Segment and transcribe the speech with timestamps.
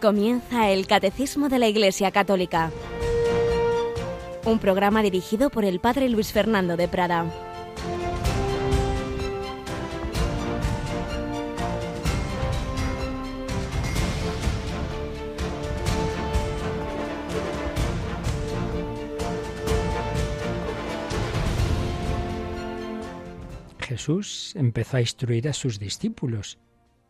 [0.00, 2.72] Comienza el Catecismo de la Iglesia Católica,
[4.46, 7.30] un programa dirigido por el Padre Luis Fernando de Prada.
[23.80, 26.58] Jesús empezó a instruir a sus discípulos.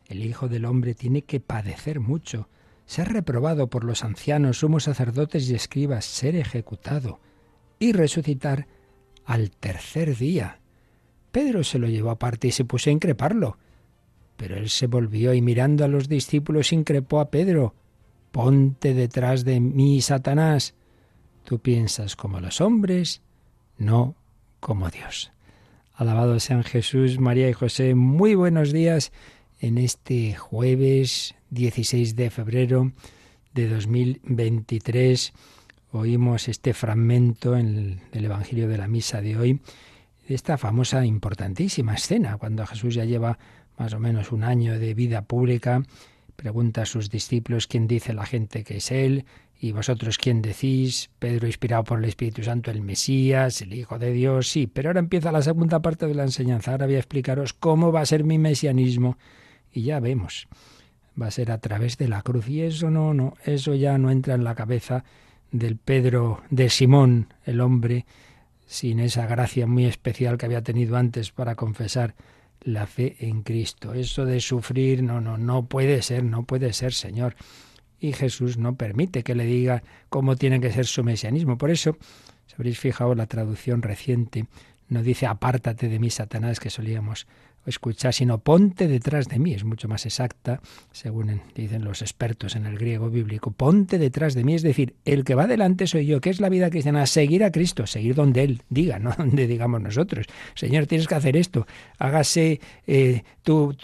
[0.08, 2.48] El Hijo del Hombre tiene que padecer mucho
[2.90, 7.20] ser reprobado por los ancianos, sumos sacerdotes y escribas, ser ejecutado
[7.78, 8.66] y resucitar
[9.24, 10.58] al tercer día.
[11.30, 13.58] Pedro se lo llevó aparte y se puso a increparlo.
[14.36, 17.76] Pero él se volvió y mirando a los discípulos increpó a Pedro.
[18.32, 20.74] Ponte detrás de mí, Satanás.
[21.44, 23.22] Tú piensas como los hombres,
[23.78, 24.16] no
[24.58, 25.30] como Dios.
[25.94, 27.94] Alabado sean Jesús, María y José.
[27.94, 29.12] Muy buenos días
[29.60, 32.92] en este jueves 16 de febrero
[33.54, 35.32] de 2023.
[35.92, 39.60] Oímos este fragmento en el, del Evangelio de la Misa de hoy,
[40.28, 43.38] de esta famosa, importantísima escena, cuando Jesús ya lleva
[43.76, 45.82] más o menos un año de vida pública,
[46.36, 49.24] pregunta a sus discípulos quién dice la gente que es Él,
[49.58, 54.12] y vosotros quién decís, Pedro inspirado por el Espíritu Santo, el Mesías, el Hijo de
[54.12, 57.52] Dios, sí, pero ahora empieza la segunda parte de la enseñanza, ahora voy a explicaros
[57.52, 59.18] cómo va a ser mi mesianismo,
[59.72, 60.48] y ya vemos
[61.20, 62.48] va a ser a través de la cruz.
[62.48, 65.04] Y eso no, no, eso ya no entra en la cabeza
[65.52, 68.06] del Pedro de Simón, el hombre,
[68.66, 72.14] sin esa gracia muy especial que había tenido antes para confesar
[72.62, 73.94] la fe en Cristo.
[73.94, 77.34] Eso de sufrir, no, no, no puede ser, no puede ser, Señor.
[77.98, 81.58] Y Jesús no permite que le diga cómo tiene que ser su mesianismo.
[81.58, 81.96] Por eso,
[82.46, 84.46] si habréis fijado la traducción reciente,
[84.88, 87.26] no dice apártate de mí, Satanás, que solíamos
[87.66, 89.52] escuchar, sino ponte detrás de mí.
[89.52, 90.60] Es mucho más exacta,
[90.92, 93.50] según dicen los expertos en el griego bíblico.
[93.50, 96.20] Ponte detrás de mí, es decir, el que va delante soy yo.
[96.20, 97.06] ¿Qué es la vida cristiana?
[97.06, 100.26] Seguir a Cristo, seguir donde Él diga, no donde digamos nosotros.
[100.54, 101.66] Señor, tienes que hacer esto.
[101.98, 103.74] Hágase eh, tu,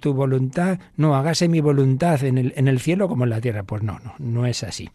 [0.00, 3.62] tu, voluntad, no, hágase mi voluntad en el, en el cielo como en la tierra.
[3.62, 4.90] Pues no, no, no es así.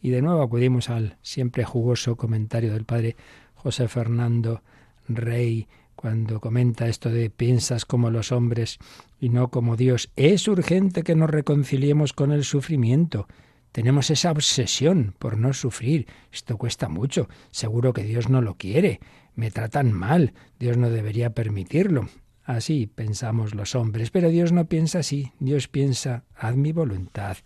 [0.00, 3.16] Y de nuevo acudimos al siempre jugoso comentario del padre
[3.54, 4.62] José Fernando
[5.08, 5.68] Rey
[6.02, 8.80] cuando comenta esto de piensas como los hombres
[9.20, 10.10] y no como Dios.
[10.16, 13.28] Es urgente que nos reconciliemos con el sufrimiento.
[13.70, 16.08] Tenemos esa obsesión por no sufrir.
[16.32, 17.28] Esto cuesta mucho.
[17.52, 18.98] Seguro que Dios no lo quiere.
[19.36, 20.34] Me tratan mal.
[20.58, 22.08] Dios no debería permitirlo.
[22.42, 24.10] Así pensamos los hombres.
[24.10, 25.30] Pero Dios no piensa así.
[25.38, 27.36] Dios piensa, haz mi voluntad.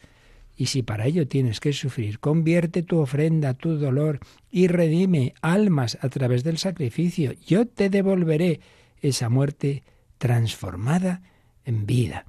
[0.56, 5.99] Y si para ello tienes que sufrir, convierte tu ofrenda, tu dolor y redime almas
[6.00, 7.33] a través del sacrificio.
[7.47, 8.61] Yo te devolveré
[9.00, 9.84] esa muerte
[10.19, 11.22] transformada
[11.65, 12.25] en vida.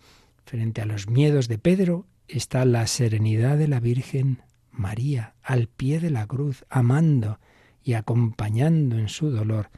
[0.45, 5.99] Frente a los miedos de Pedro está la serenidad de la Virgen María, al pie
[5.99, 7.39] de la cruz, amando
[7.83, 9.69] y acompañando en su dolor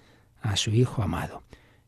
[0.42, 1.44] a su Hijo amado.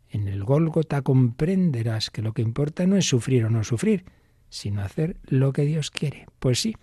[0.09, 4.05] En el Gólgota comprenderás que lo que importa no es sufrir o no sufrir,
[4.51, 6.28] sino hacer lo que Dios quiere.
[6.38, 6.75] Pues sí,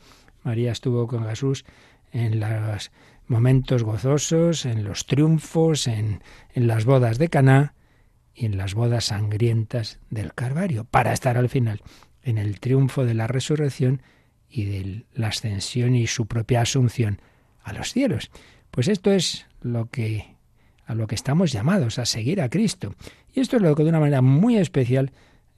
[0.42, 1.64] María estuvo con Jesús
[2.10, 2.90] en los
[3.26, 6.22] momentos gozosos, en los triunfos, en,
[6.54, 7.74] en las bodas de Caná
[8.34, 11.82] y en las bodas sangrientas del Calvario, para estar al final
[12.22, 14.02] en el triunfo de la resurrección
[14.48, 17.20] y de la ascensión y su propia asunción
[17.62, 18.30] a los cielos.
[18.70, 20.38] Pues esto es lo que
[20.86, 22.94] a lo que estamos llamados a seguir a Cristo.
[23.34, 25.12] Y esto es lo que de una manera muy especial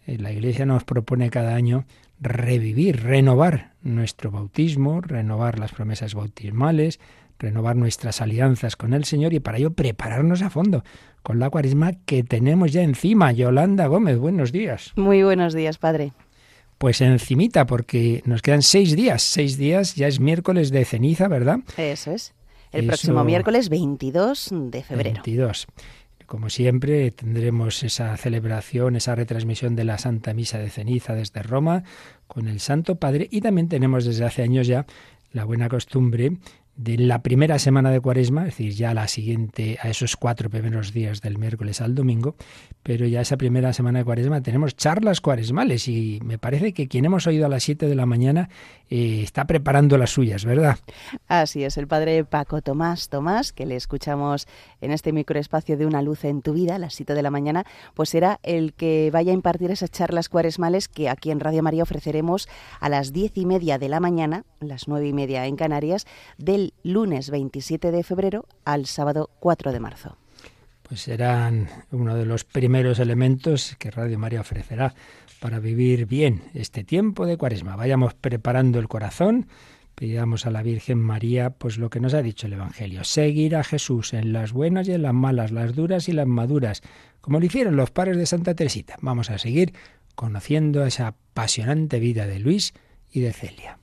[0.06, 1.84] la Iglesia nos propone cada año
[2.20, 7.00] revivir, renovar nuestro bautismo, renovar las promesas bautismales,
[7.38, 10.84] renovar nuestras alianzas con el Señor y para ello prepararnos a fondo
[11.22, 13.32] con la cuaresma que tenemos ya encima.
[13.32, 14.92] Yolanda Gómez, buenos días.
[14.96, 16.12] Muy buenos días, Padre.
[16.78, 19.22] Pues encimita, porque nos quedan seis días.
[19.22, 21.60] Seis días, ya es miércoles de ceniza, ¿verdad?
[21.76, 22.34] Eso es.
[22.72, 25.22] El próximo miércoles 22 de febrero.
[25.24, 25.66] 22.
[26.30, 31.82] Como siempre, tendremos esa celebración, esa retransmisión de la Santa Misa de Ceniza desde Roma
[32.28, 33.26] con el Santo Padre.
[33.32, 34.86] Y también tenemos desde hace años ya
[35.32, 36.38] la buena costumbre
[36.82, 40.94] de la primera semana de Cuaresma, es decir, ya la siguiente a esos cuatro primeros
[40.94, 42.36] días del miércoles al domingo,
[42.82, 47.04] pero ya esa primera semana de Cuaresma tenemos charlas cuaresmales y me parece que quien
[47.04, 48.48] hemos oído a las 7 de la mañana
[48.88, 50.78] eh, está preparando las suyas, ¿verdad?
[51.28, 54.48] Así es, el padre Paco Tomás Tomás, que le escuchamos
[54.80, 57.64] en este microespacio de Una luz en tu vida a las 7 de la mañana,
[57.92, 61.82] pues será el que vaya a impartir esas charlas cuaresmales que aquí en Radio María
[61.82, 62.48] ofreceremos
[62.80, 66.06] a las diez y media de la mañana, las nueve y media en Canarias,
[66.38, 70.16] del lunes 27 de febrero al sábado 4 de marzo.
[70.82, 74.94] pues serán uno de los primeros elementos que Radio María ofrecerá
[75.40, 77.76] para vivir bien este tiempo de Cuaresma.
[77.76, 79.46] Vayamos preparando el corazón,
[79.94, 83.64] pidamos a la Virgen María pues lo que nos ha dicho el Evangelio, seguir a
[83.64, 86.82] Jesús en las buenas y en las malas, las duras y las maduras,
[87.20, 88.96] como lo hicieron los padres de Santa Teresita.
[89.00, 89.72] Vamos a seguir
[90.14, 92.74] conociendo esa apasionante vida de Luis
[93.10, 93.79] y de Celia.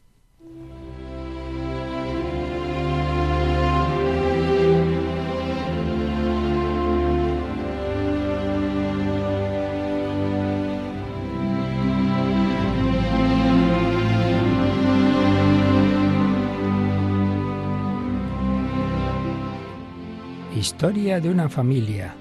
[20.57, 22.15] Historia de una familia.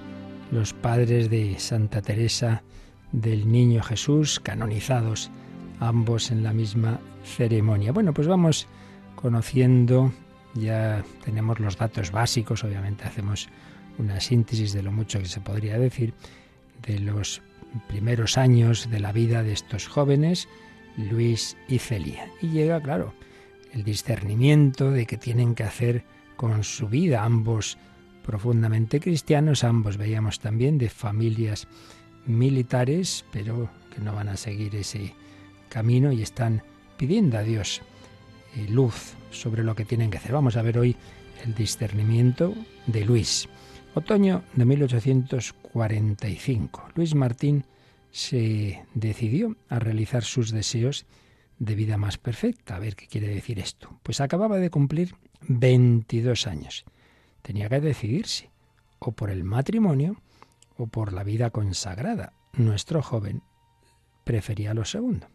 [0.51, 2.61] Los padres de Santa Teresa
[3.11, 5.31] del Niño Jesús, canonizados
[5.79, 7.91] ambos en la misma ceremonia.
[7.91, 8.67] Bueno, pues vamos
[9.15, 10.13] conociendo,
[10.53, 13.49] ya tenemos los datos básicos, obviamente hacemos
[13.97, 16.13] una síntesis de lo mucho que se podría decir,
[16.85, 17.41] de los
[17.87, 20.47] primeros años de la vida de estos jóvenes,
[20.95, 22.29] Luis y Celia.
[22.39, 23.15] Y llega, claro,
[23.73, 26.05] el discernimiento de que tienen que hacer
[26.35, 27.79] con su vida ambos
[28.27, 31.69] profundamente cristianos, ambos veíamos también de familias
[32.25, 35.15] militares, pero que no van a seguir ese
[35.69, 36.61] camino y están
[36.97, 37.81] pidiendo a Dios
[38.57, 40.33] eh, luz sobre lo que tienen que hacer.
[40.33, 40.97] Vamos a ver hoy
[41.45, 42.53] el discernimiento
[42.85, 43.47] de Luis.
[43.95, 46.89] Otoño de 1845.
[46.95, 47.63] Luis Martín
[48.11, 51.05] se decidió a realizar sus deseos
[51.59, 52.75] de vida más perfecta.
[52.75, 54.01] A ver qué quiere decir esto.
[54.03, 55.15] Pues acababa de cumplir
[55.47, 56.83] 22 años
[57.47, 58.51] tenía que decidirse
[58.99, 60.17] o por el matrimonio
[60.75, 62.33] o por la vida consagrada.
[62.51, 63.41] Nuestro joven
[64.25, 65.27] prefería lo segundo.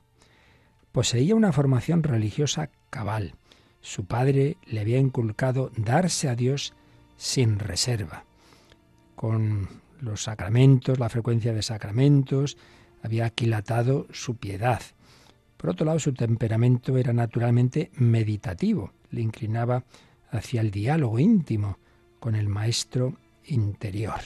[0.93, 3.37] Poseía una formación religiosa cabal.
[3.81, 6.75] Su padre le había inculcado darse a Dios
[7.17, 8.27] sin reserva.
[9.17, 12.59] Con los sacramentos, la frecuencia de sacramentos,
[13.03, 14.83] había aquilatado su piedad.
[15.57, 19.85] Por otro lado, su temperamento era naturalmente meditativo, le inclinaba
[20.31, 21.79] hacia el diálogo íntimo,
[22.23, 23.15] con el maestro
[23.47, 24.21] interior.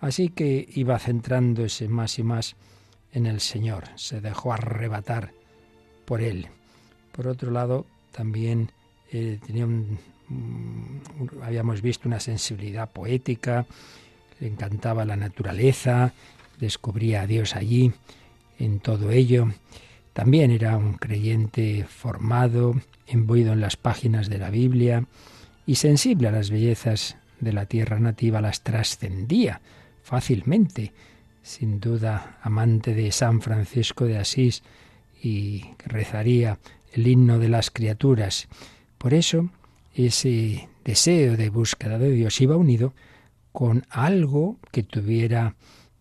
[0.00, 2.56] Así que iba centrándose más y más
[3.12, 5.34] en el Señor, se dejó arrebatar
[6.06, 6.46] por él.
[7.12, 8.72] Por otro lado, también
[9.12, 9.98] eh, tenía un,
[11.42, 13.66] habíamos visto una sensibilidad poética,
[14.40, 16.14] le encantaba la naturaleza,
[16.58, 17.92] descubría a Dios allí,
[18.58, 19.48] en todo ello.
[20.14, 25.04] También era un creyente formado, imbuido en las páginas de la Biblia,
[25.68, 29.60] y sensible a las bellezas de la tierra nativa las trascendía
[30.02, 30.94] fácilmente,
[31.42, 34.62] sin duda amante de San Francisco de Asís
[35.22, 36.58] y que rezaría
[36.94, 38.48] el himno de las criaturas.
[38.96, 39.50] Por eso
[39.94, 42.94] ese deseo de búsqueda de Dios iba unido
[43.52, 45.54] con algo que tuviera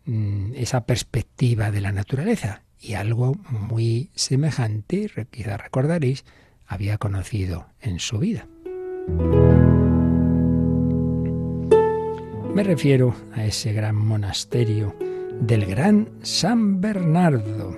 [0.05, 6.23] mm, esa perspectiva de la naturaleza y algo muy semejante, quizá recordaréis,
[6.67, 8.47] había conocido en su vida.
[12.57, 14.95] Me refiero a ese gran monasterio
[15.41, 17.77] del gran San Bernardo,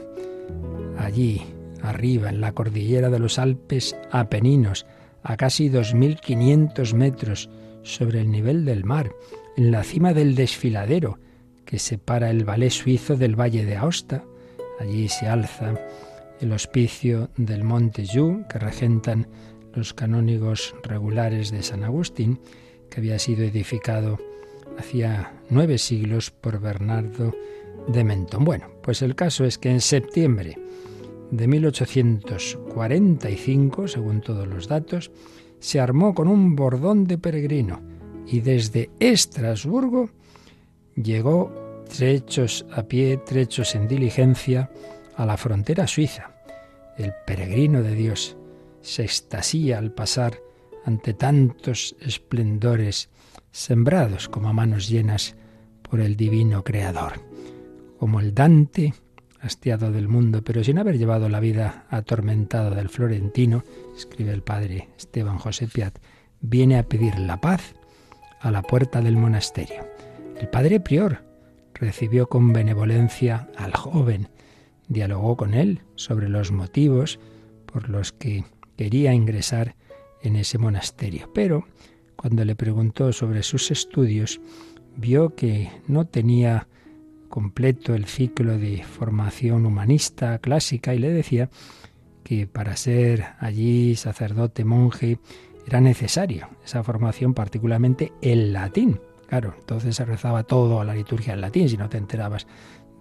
[0.98, 1.42] allí
[1.82, 4.86] arriba en la cordillera de los Alpes Apeninos,
[5.24, 7.50] a casi 2.500 metros
[7.84, 9.12] sobre el nivel del mar,
[9.58, 11.20] en la cima del desfiladero
[11.66, 14.24] que separa el valle suizo del valle de Aosta.
[14.80, 15.76] Allí se alza
[16.40, 19.28] el hospicio del monte Yu, que regentan
[19.80, 22.42] los canónigos regulares de San Agustín,
[22.90, 24.20] que había sido edificado
[24.78, 27.34] hacía nueve siglos por Bernardo
[27.88, 28.44] de Mentón.
[28.44, 30.60] Bueno, pues el caso es que en septiembre
[31.32, 35.12] de 1845, según todos los datos,
[35.60, 37.80] se armó con un bordón de peregrino
[38.28, 40.10] y desde Estrasburgo
[40.96, 44.70] llegó trechos a pie, trechos en diligencia,
[45.16, 46.36] a la frontera suiza.
[46.98, 48.36] El peregrino de Dios
[48.82, 50.40] se extasía al pasar
[50.86, 53.10] ante tantos esplendores
[53.52, 55.36] sembrados como a manos llenas
[55.82, 57.22] por el divino Creador,
[57.98, 58.94] como el Dante,
[59.42, 63.64] hastiado del mundo, pero sin haber llevado la vida atormentada del florentino,
[63.96, 65.98] escribe el padre Esteban José Piat,
[66.42, 67.76] viene a pedir la paz
[68.42, 69.88] a la puerta del monasterio.
[70.40, 71.24] El padre prior
[71.74, 74.30] recibió con benevolencia al joven,
[74.88, 77.20] dialogó con él sobre los motivos
[77.66, 78.44] por los que
[78.80, 79.76] quería ingresar
[80.22, 81.68] en ese monasterio, pero
[82.16, 84.40] cuando le preguntó sobre sus estudios,
[84.96, 86.70] vio que no tenía
[87.28, 91.50] completo el ciclo de formación humanista clásica y le decía
[92.24, 95.20] que para ser allí sacerdote, monje,
[95.68, 101.34] era necesario esa formación, particularmente el latín, Claro, entonces se rezaba todo a la liturgia
[101.34, 102.48] en latín, si no te enterabas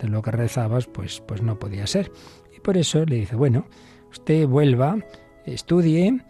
[0.01, 2.11] de lo que rezabas, pues, pues no podía ser.
[2.55, 3.65] Y por eso le dice, bueno,
[4.11, 4.99] usted vuelva,
[5.55, 6.21] estudie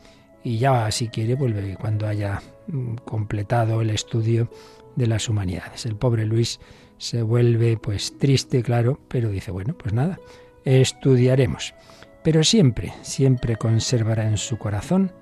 [0.42, 4.50] y ya si quiere vuelve cuando haya mm, completado el estudio
[4.96, 5.86] de las humanidades.
[5.86, 6.60] El pobre Luis
[6.96, 10.18] se vuelve pues triste, claro, pero dice, bueno, pues nada,
[10.64, 11.74] estudiaremos.
[12.22, 15.12] Pero siempre, siempre conservará en su corazón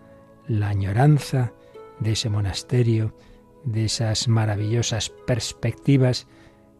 [0.48, 1.52] la añoranza
[2.00, 3.14] de ese monasterio,
[3.64, 6.26] de esas maravillosas perspectivas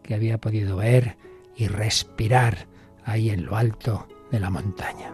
[0.03, 1.17] que había podido ver
[1.55, 2.67] y respirar
[3.03, 5.13] ahí en lo alto de la montaña.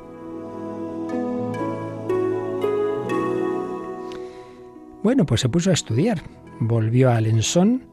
[5.04, 6.24] Bueno, pues se puso a estudiar.
[6.62, 7.84] Volvió a Alençon,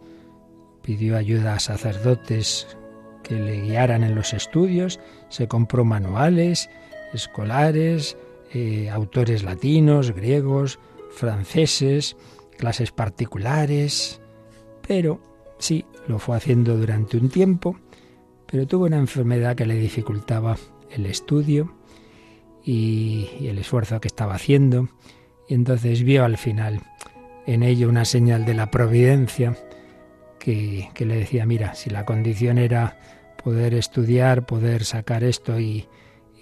[0.81, 2.79] pidió ayuda a sacerdotes
[3.25, 6.71] que le guiaran en los estudios, se compró manuales
[7.13, 8.17] escolares,
[8.55, 10.79] eh, autores latinos, griegos,
[11.11, 12.17] franceses,
[12.57, 14.21] clases particulares,
[14.87, 15.21] pero
[15.59, 17.77] sí, lo fue haciendo durante un tiempo,
[18.47, 20.57] pero tuvo una enfermedad que le dificultaba
[20.91, 21.75] el estudio
[22.65, 24.89] y, y el esfuerzo que estaba haciendo,
[25.49, 26.81] y entonces vio al final
[27.53, 29.57] en ello una señal de la providencia
[30.39, 32.97] que, le decía, mira, si la condición era
[33.43, 35.89] poder estudiar, poder sacar esto y,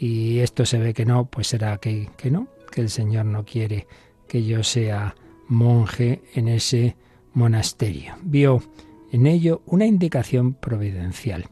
[0.00, 3.88] esto se ve que no, pues será que, que no, que el Señor no quiere
[4.28, 5.16] que yo sea
[5.48, 6.96] monje en ese
[7.32, 8.14] monasterio.
[8.22, 8.62] Vio
[9.10, 11.46] en ello una indicación providencial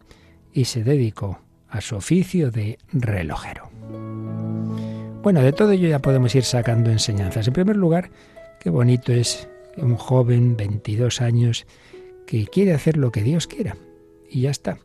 [0.53, 3.71] y se dedicó a su oficio de relojero.
[5.23, 7.49] Bueno, de todo ello ya podemos ir sacando enseñanzas.
[7.49, 8.11] En primer lugar,
[8.67, 11.67] Qué bonito es un joven, 22 años,
[12.27, 13.77] que quiere hacer lo que Dios quiera.
[14.29, 14.79] Y ya está.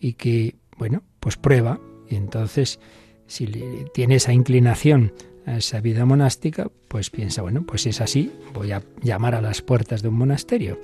[0.00, 1.78] Y que, bueno, pues prueba.
[2.08, 2.80] Y entonces,
[3.26, 3.46] si
[3.92, 5.12] tiene esa inclinación
[5.44, 9.60] a esa vida monástica, pues piensa, bueno, pues es así, voy a llamar a las
[9.60, 10.80] puertas de un monasterio.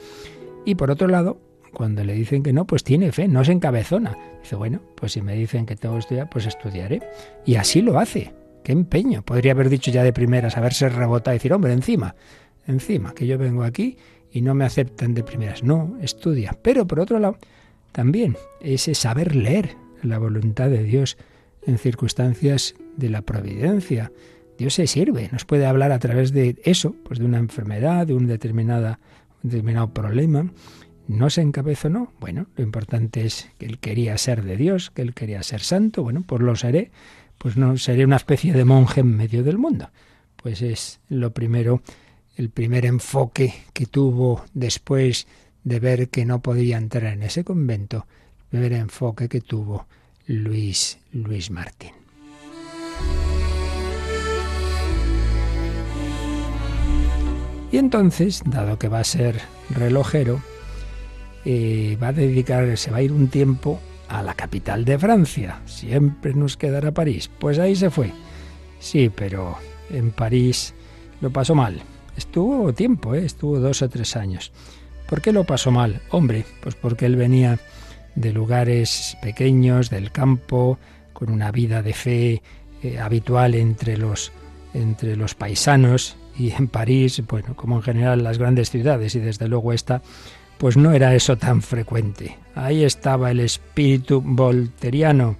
[0.66, 1.40] Y por otro lado,
[1.72, 4.18] cuando le dicen que no, pues tiene fe, no se encabezona.
[4.42, 7.00] Dice, bueno, pues si me dicen que tengo que estudiar, pues estudiaré.
[7.46, 8.34] Y así lo hace.
[8.64, 9.23] Qué empeño.
[9.23, 12.16] Podría haber dicho ya de primeras, haberse rebotado y decir, hombre, encima,
[12.66, 13.99] encima, que yo vengo aquí
[14.33, 15.62] y no me aceptan de primeras.
[15.62, 16.59] No, estudia.
[16.62, 17.37] Pero por otro lado,
[17.92, 21.18] también ese saber leer la voluntad de Dios
[21.66, 24.11] en circunstancias de la providencia.
[24.56, 28.14] Dios se sirve, nos puede hablar a través de eso, pues de una enfermedad, de
[28.14, 28.99] un, determinada,
[29.42, 30.50] un determinado problema.
[31.06, 32.12] ¿No se encabezó no?
[32.18, 36.02] Bueno, lo importante es que él quería ser de Dios, que él quería ser santo.
[36.02, 36.90] Bueno, pues lo seré
[37.38, 39.91] pues no seré una especie de monje en medio del mundo.
[40.37, 41.83] Pues es lo primero,
[42.37, 45.26] el primer enfoque que tuvo después
[45.62, 48.07] de ver que no podía entrar en ese convento,
[48.38, 49.87] el primer enfoque que tuvo
[50.26, 51.93] Luis Luis Martín.
[57.75, 60.41] Y entonces, dado que va a ser relojero,
[61.45, 65.61] eh, va a dedicar, se va a ir un tiempo a la capital de Francia.
[65.66, 67.30] Siempre nos quedará París.
[67.38, 68.12] Pues ahí se fue.
[68.78, 69.56] Sí, pero
[69.90, 70.75] en París
[71.20, 71.80] lo pasó mal.
[72.16, 73.25] Estuvo tiempo, ¿eh?
[73.25, 74.52] estuvo dos o tres años.
[75.08, 76.00] ¿Por qué lo pasó mal?
[76.11, 77.58] Hombre, pues porque él venía
[78.14, 80.78] de lugares pequeños, del campo,
[81.12, 82.42] con una vida de fe
[82.82, 84.32] eh, habitual entre los,
[84.73, 89.49] entre los paisanos y en París, bueno, como en general las grandes ciudades y desde
[89.49, 90.02] luego esta,
[90.58, 92.38] pues no era eso tan frecuente.
[92.54, 95.37] Ahí estaba el espíritu volteriano.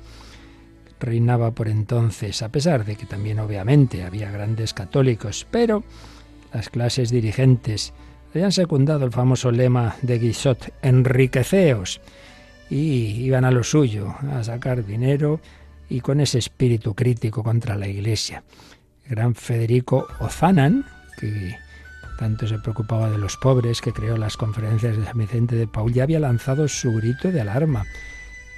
[1.01, 5.85] Reinaba por entonces, a pesar de que también obviamente había grandes católicos, pero
[6.53, 7.93] las clases dirigentes
[8.33, 12.01] habían secundado el famoso lema de Guissot, enriqueceos,
[12.71, 15.41] y iban a lo suyo, a sacar dinero
[15.89, 18.43] y con ese espíritu crítico contra la Iglesia.
[19.09, 20.87] Gran Federico Ozanan,
[21.19, 21.57] que
[22.19, 25.93] tanto se preocupaba de los pobres, que creó las conferencias de San Vicente de Paul,
[25.93, 27.85] ya había lanzado su grito de alarma.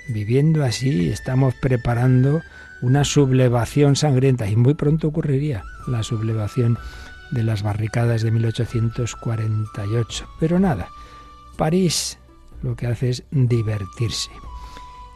[0.08, 2.42] Viviendo así, estamos preparando
[2.82, 6.78] una sublevación sangrienta y muy pronto ocurriría la sublevación
[7.30, 10.28] de las barricadas de 1848.
[10.38, 10.88] Pero nada,
[11.56, 12.18] París
[12.62, 14.30] lo que hace es divertirse.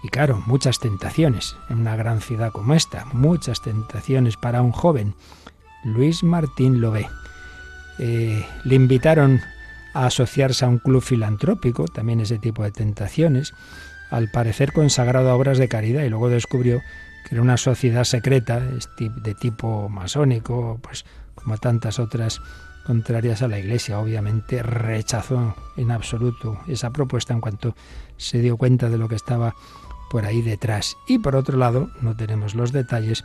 [0.02, 5.14] Y claro, muchas tentaciones en una gran ciudad como esta, muchas tentaciones para un joven.
[5.84, 7.06] Luis Martín lo ve
[8.02, 9.40] eh, le invitaron
[9.92, 13.52] a asociarse a un club filantrópico, también ese tipo de tentaciones,
[14.10, 16.80] al parecer consagrado a obras de caridad y luego descubrió
[17.28, 18.58] que era una sociedad secreta
[18.98, 21.04] de tipo masónico, pues
[21.34, 22.40] como tantas otras
[22.86, 24.00] contrarias a la Iglesia.
[24.00, 27.76] Obviamente rechazó en absoluto esa propuesta en cuanto
[28.16, 29.54] se dio cuenta de lo que estaba
[30.10, 30.96] por ahí detrás.
[31.06, 33.24] Y por otro lado, no tenemos los detalles,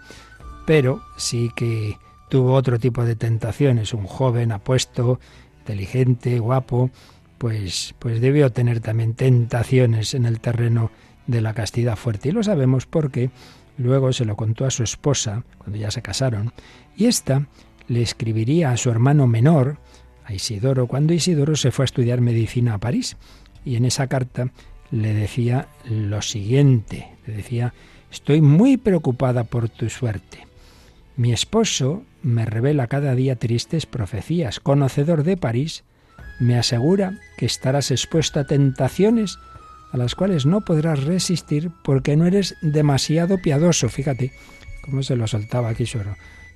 [0.65, 1.97] pero sí que
[2.29, 5.19] tuvo otro tipo de tentaciones, un joven apuesto,
[5.59, 6.91] inteligente, guapo,
[7.37, 10.91] pues, pues debió tener también tentaciones en el terreno
[11.27, 12.29] de la castidad fuerte.
[12.29, 13.29] Y lo sabemos porque
[13.77, 16.53] luego se lo contó a su esposa, cuando ya se casaron,
[16.95, 17.47] y ésta
[17.87, 19.77] le escribiría a su hermano menor,
[20.25, 23.15] a Isidoro, cuando Isidoro se fue a estudiar medicina a París.
[23.63, 24.51] Y en esa carta
[24.91, 27.73] le decía lo siguiente, le decía,
[28.11, 30.47] estoy muy preocupada por tu suerte.
[31.15, 34.59] Mi esposo me revela cada día tristes profecías.
[34.59, 35.83] Conocedor de París,
[36.39, 39.37] me asegura que estarás expuesto a tentaciones
[39.91, 43.89] a las cuales no podrás resistir porque no eres demasiado piadoso.
[43.89, 44.33] Fíjate
[44.83, 45.99] cómo se lo soltaba aquí su,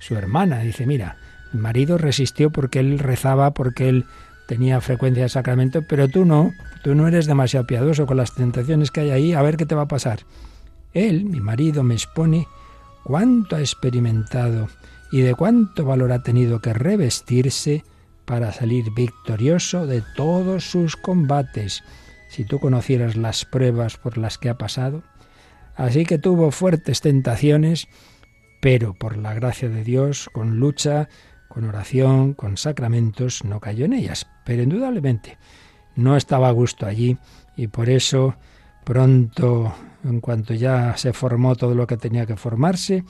[0.00, 0.58] su hermana.
[0.58, 1.18] Dice, mira,
[1.52, 4.06] mi marido resistió porque él rezaba, porque él
[4.48, 8.90] tenía frecuencia de sacramento, pero tú no, tú no eres demasiado piadoso con las tentaciones
[8.90, 10.20] que hay ahí, a ver qué te va a pasar.
[10.92, 12.48] Él, mi marido, me expone
[13.04, 14.68] cuánto ha experimentado
[15.10, 17.84] y de cuánto valor ha tenido que revestirse
[18.24, 21.82] para salir victorioso de todos sus combates.
[22.28, 25.02] Si tú conocieras las pruebas por las que ha pasado.
[25.74, 27.88] Así que tuvo fuertes tentaciones,
[28.60, 31.08] pero por la gracia de Dios, con lucha,
[31.48, 34.28] con oración, con sacramentos, no cayó en ellas.
[34.44, 35.38] Pero indudablemente
[35.96, 37.18] no estaba a gusto allí
[37.56, 38.36] y por eso
[38.84, 39.74] pronto,
[40.04, 43.04] en cuanto ya se formó todo lo que tenía que formarse,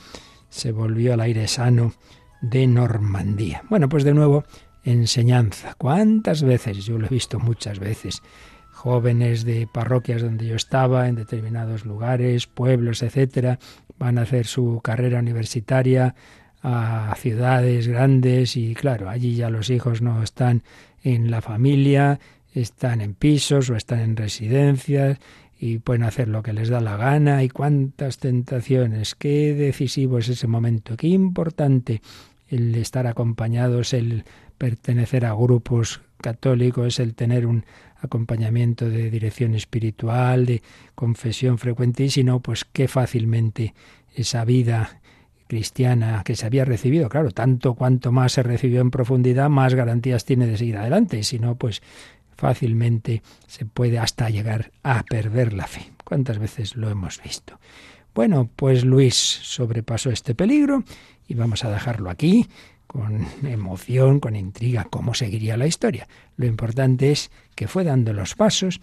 [0.51, 1.95] se volvió al aire sano
[2.43, 3.63] de Normandía.
[3.71, 4.45] Bueno, pues de nuevo,
[4.85, 5.75] enseñanza.
[5.79, 6.85] ¿Cuántas veces?
[6.85, 8.23] Yo lo he visto muchas veces.
[8.73, 13.59] Jóvenes de parroquias donde yo estaba, en determinados lugares, pueblos, etcétera,
[13.99, 16.15] van a hacer su carrera universitaria
[16.63, 20.63] a ciudades grandes y claro, allí ya los hijos no están
[21.03, 22.21] en la familia,
[22.55, 25.19] están en pisos o están en residencias
[25.63, 27.45] y pueden hacer lo que les da la gana.
[27.45, 32.01] Y cuántas tentaciones, qué decisivo es ese momento, qué importante
[32.49, 34.25] el estar acompañados, el
[34.57, 37.65] pertenecer a grupos católicos, el tener un
[38.01, 40.63] acompañamiento de dirección espiritual, de
[40.95, 43.75] confesión frecuente, y si no, pues qué fácilmente
[44.15, 45.01] esa vida
[45.47, 50.25] cristiana que se había recibido, claro, tanto cuanto más se recibió en profundidad, más garantías
[50.25, 51.83] tiene de seguir adelante, y si no, pues
[52.41, 55.93] fácilmente se puede hasta llegar a perder la fe.
[56.05, 57.61] ¿Cuántas veces lo hemos visto?
[58.15, 60.83] Bueno, pues Luis sobrepasó este peligro
[61.29, 62.49] y vamos a dejarlo aquí
[62.87, 66.09] con emoción, con intriga, cómo seguiría la historia.
[66.37, 68.81] Lo importante es que fue dando los pasos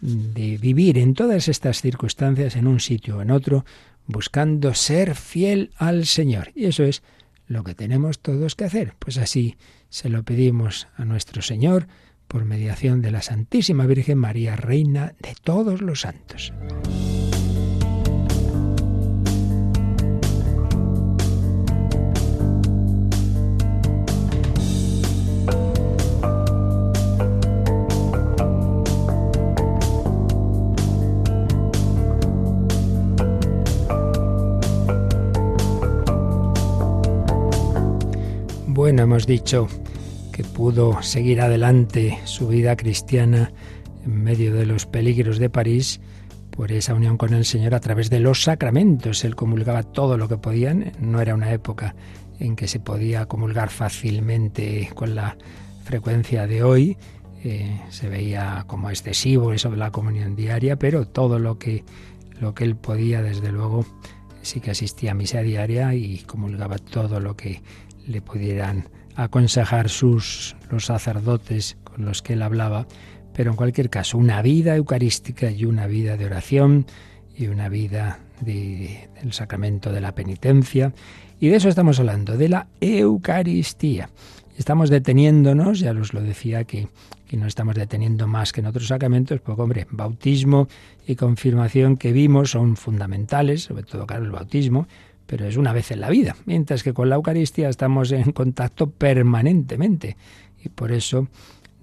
[0.00, 3.64] de vivir en todas estas circunstancias en un sitio o en otro,
[4.06, 6.52] buscando ser fiel al Señor.
[6.54, 7.02] Y eso es
[7.46, 8.94] lo que tenemos todos que hacer.
[8.98, 9.56] Pues así
[9.88, 11.88] se lo pedimos a nuestro Señor,
[12.28, 16.52] por mediación de la Santísima Virgen María, Reina de todos los santos.
[38.66, 39.66] Bueno, hemos dicho
[40.44, 43.52] pudo seguir adelante su vida cristiana
[44.04, 46.00] en medio de los peligros de París
[46.50, 49.24] por esa unión con el Señor a través de los sacramentos.
[49.24, 50.92] Él comulgaba todo lo que podían.
[51.00, 51.94] No era una época
[52.40, 55.36] en que se podía comulgar fácilmente con la
[55.84, 56.96] frecuencia de hoy.
[57.44, 61.84] Eh, se veía como excesivo eso de la comunión diaria, pero todo lo que,
[62.40, 63.86] lo que él podía, desde luego,
[64.42, 67.62] sí que asistía a misa diaria y comulgaba todo lo que
[68.06, 68.88] le pudieran
[69.18, 72.86] aconsejar sus los sacerdotes con los que él hablaba,
[73.34, 76.86] pero en cualquier caso, una vida eucarística y una vida de oración
[77.36, 80.92] y una vida de, del sacramento de la penitencia.
[81.40, 84.08] Y de eso estamos hablando, de la Eucaristía.
[84.56, 86.88] Estamos deteniéndonos, ya os lo decía que,
[87.26, 90.68] que no estamos deteniendo más que en otros sacramentos, porque hombre, bautismo
[91.06, 94.86] y confirmación que vimos son fundamentales, sobre todo claro el bautismo,
[95.28, 98.90] pero es una vez en la vida, mientras que con la Eucaristía estamos en contacto
[98.90, 100.16] permanentemente
[100.64, 101.28] y por eso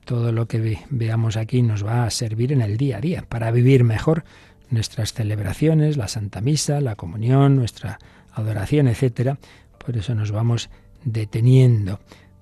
[0.03, 3.51] todo lo que veamos aquí nos va a servir en el día a día para
[3.51, 4.23] vivir mejor
[4.71, 7.99] nuestras celebraciones, la Santa Misa, la comunión, nuestra
[8.33, 9.37] adoración, etcétera.
[9.77, 10.71] Por eso nos vamos
[11.03, 11.99] deteniendo,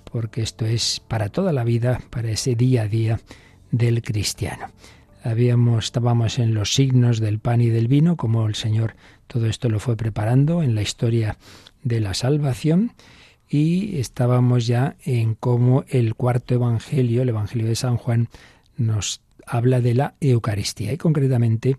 [0.09, 3.19] porque esto es para toda la vida, para ese día a día
[3.71, 4.67] del cristiano.
[5.21, 8.95] Habíamos, estábamos en los signos del pan y del vino, como el Señor
[9.33, 11.39] todo esto lo fue preparando en la historia
[11.81, 12.91] de la salvación
[13.49, 18.29] y estábamos ya en cómo el cuarto evangelio, el evangelio de San Juan,
[18.77, 20.93] nos habla de la Eucaristía.
[20.93, 21.77] Y concretamente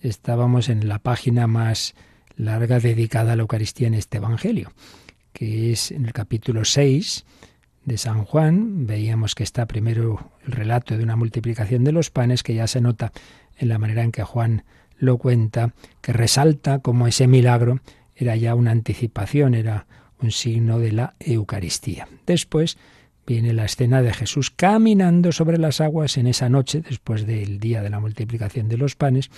[0.00, 1.94] estábamos en la página más
[2.36, 4.72] larga dedicada a la Eucaristía en este evangelio,
[5.32, 7.24] que es en el capítulo 6
[7.84, 12.42] de San Juan, veíamos que está primero el relato de una multiplicación de los panes,
[12.42, 13.12] que ya se nota
[13.56, 14.64] en la manera en que Juan
[14.98, 17.80] lo cuenta, que resalta como ese milagro
[18.14, 19.86] era ya una anticipación, era
[20.20, 22.08] un signo de la Eucaristía.
[22.26, 22.76] Después
[23.26, 27.82] viene la escena de Jesús caminando sobre las aguas en esa noche, después del día
[27.82, 29.30] de la multiplicación de los panes,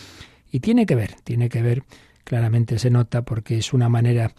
[0.51, 1.83] y tiene que ver, tiene que ver,
[2.25, 4.33] claramente se nota, porque es una manera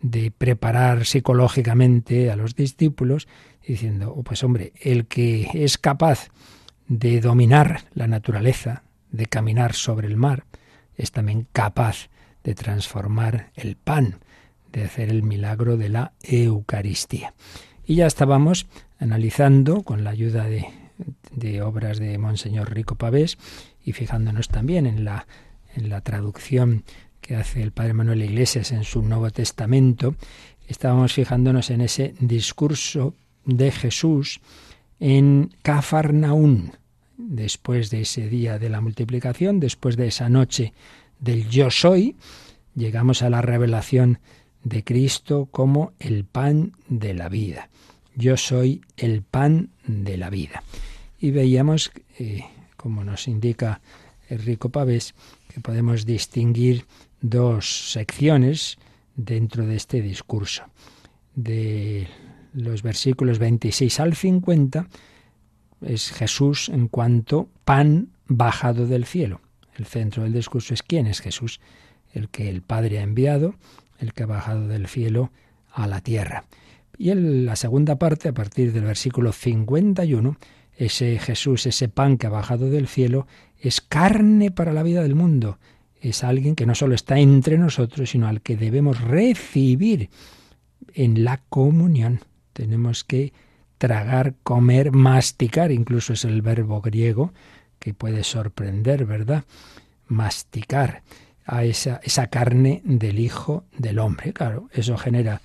[0.00, 3.26] de preparar psicológicamente a los discípulos,
[3.66, 6.28] diciendo, oh, pues hombre, el que es capaz
[6.86, 10.44] de dominar la naturaleza, de caminar sobre el mar,
[10.98, 12.10] es también capaz
[12.44, 14.18] de transformar el pan,
[14.72, 17.32] de hacer el milagro de la Eucaristía.
[17.86, 18.66] Y ya estábamos
[18.98, 20.66] analizando con la ayuda de,
[21.32, 23.38] de obras de Monseñor Rico Pavés
[23.82, 25.26] y fijándonos también en la,
[25.74, 26.84] en la traducción
[27.20, 30.14] que hace el Padre Manuel Iglesias en su Nuevo Testamento,
[30.66, 34.40] estábamos fijándonos en ese discurso de Jesús
[35.00, 36.72] en Cafarnaún,
[37.18, 40.72] después de ese día de la multiplicación, después de esa noche
[41.20, 42.16] del yo soy,
[42.74, 44.20] llegamos a la revelación
[44.64, 47.68] de Cristo como el pan de la vida.
[48.14, 50.62] Yo soy el pan de la vida.
[51.18, 52.44] Y veíamos, eh,
[52.76, 53.80] como nos indica
[54.28, 55.14] el rico Pavés,
[55.48, 56.84] que podemos distinguir
[57.20, 58.78] dos secciones
[59.16, 60.64] dentro de este discurso.
[61.34, 62.08] De
[62.52, 64.88] los versículos 26 al 50
[65.82, 69.40] es Jesús en cuanto pan bajado del cielo.
[69.76, 71.60] El centro del discurso es quién es Jesús,
[72.12, 73.54] el que el Padre ha enviado,
[73.98, 75.30] el que ha bajado del cielo
[75.72, 76.44] a la tierra.
[76.96, 80.36] Y en la segunda parte, a partir del versículo 51,
[80.76, 83.26] ese Jesús, ese pan que ha bajado del cielo,
[83.60, 85.58] es carne para la vida del mundo,
[86.00, 90.10] es alguien que no solo está entre nosotros, sino al que debemos recibir
[90.94, 92.20] en la comunión.
[92.52, 93.32] Tenemos que
[93.78, 97.32] tragar, comer, masticar, incluso es el verbo griego
[97.78, 99.44] que puede sorprender, ¿verdad?
[100.06, 101.02] Masticar
[101.46, 104.32] a esa, esa carne del Hijo del Hombre.
[104.32, 105.40] Claro, eso genera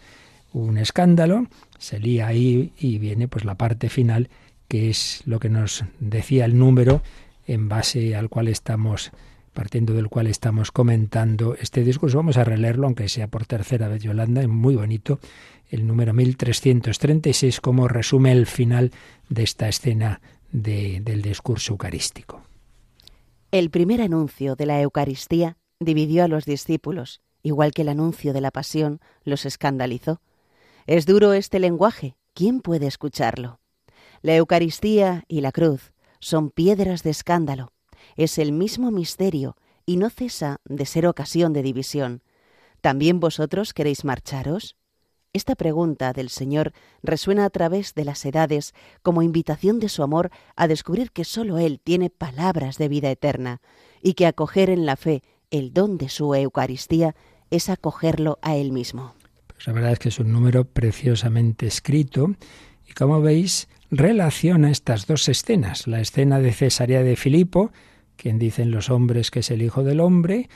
[0.51, 4.29] un escándalo, se lía ahí y viene pues la parte final,
[4.67, 7.01] que es lo que nos decía el número
[7.47, 9.11] en base al cual estamos
[9.53, 12.17] partiendo del cual estamos comentando este discurso.
[12.17, 15.19] Vamos a releerlo, aunque sea por tercera vez, Yolanda, es muy bonito,
[15.73, 18.91] el número 1336, como resume el final
[19.29, 22.43] de esta escena del discurso eucarístico.
[23.51, 28.41] El primer anuncio de la Eucaristía dividió a los discípulos, igual que el anuncio de
[28.41, 30.21] la pasión los escandalizó.
[30.85, 33.59] Es duro este lenguaje, ¿quién puede escucharlo?
[34.21, 37.73] La Eucaristía y la cruz son piedras de escándalo
[38.15, 39.55] es el mismo misterio
[39.85, 42.21] y no cesa de ser ocasión de división.
[42.81, 44.75] ¿También vosotros queréis marcharos?
[45.35, 50.29] Esta pregunta del Señor resuena a través de las edades como invitación de su amor
[50.55, 53.59] a descubrir que sólo Él tiene palabras de vida eterna
[54.03, 57.15] y que acoger en la fe el don de su Eucaristía
[57.49, 59.15] es acogerlo a Él mismo.
[59.47, 62.35] Pues la verdad es que es un número preciosamente escrito
[62.87, 67.71] y como veis relaciona estas dos escenas, la escena de Cesarea de Filipo,
[68.17, 70.47] quien dicen los hombres que es el Hijo del Hombre,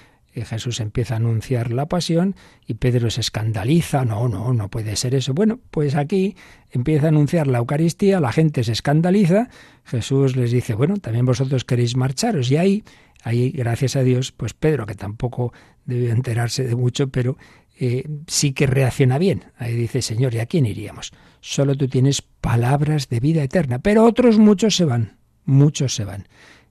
[0.45, 5.15] Jesús empieza a anunciar la pasión y Pedro se escandaliza, no, no, no puede ser
[5.15, 5.34] eso.
[5.34, 6.36] Bueno, pues aquí
[6.71, 9.50] empieza a anunciar la Eucaristía, la gente se escandaliza,
[9.86, 12.84] Jesús les dice, bueno, también vosotros queréis marcharos y ahí,
[13.23, 15.54] ahí, gracias a Dios, pues Pedro, que tampoco
[15.86, 17.38] debió enterarse de mucho, pero
[17.80, 19.45] eh, sí que reacciona bien.
[19.58, 21.13] Ahí dice, Señor, ¿y a quién iríamos?
[21.41, 26.28] Solo tú tienes palabras de vida eterna, pero otros muchos se van, muchos se van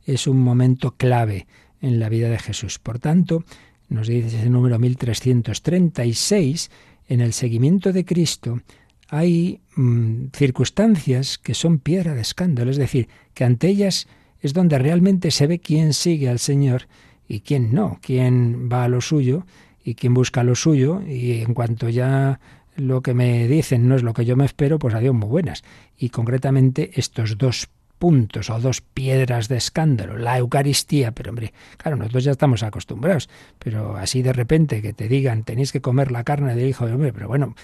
[0.07, 1.47] es un momento clave
[1.81, 2.79] en la vida de Jesús.
[2.79, 3.45] Por tanto,
[3.89, 6.71] nos dice ese número 1336,
[7.09, 8.61] en el seguimiento de Cristo
[9.09, 14.09] hay mm, circunstancias que son piedra de escándalo, es decir, que ante ellas
[14.41, 16.89] es donde realmente se ve quién sigue al Señor
[17.29, 19.47] y quién no, quién va a lo suyo
[19.85, 22.41] y quién busca lo suyo y en cuanto ya
[22.77, 25.65] lo que me dicen no es lo que yo me espero, pues adiós muy buenas.
[25.97, 31.97] Y concretamente estos dos puntos o dos piedras de escándalo, la Eucaristía, pero hombre, claro,
[31.97, 33.29] nosotros ya estamos acostumbrados,
[33.59, 36.95] pero así de repente que te digan tenéis que comer la carne del Hijo de
[36.95, 37.55] Hombre, pero bueno,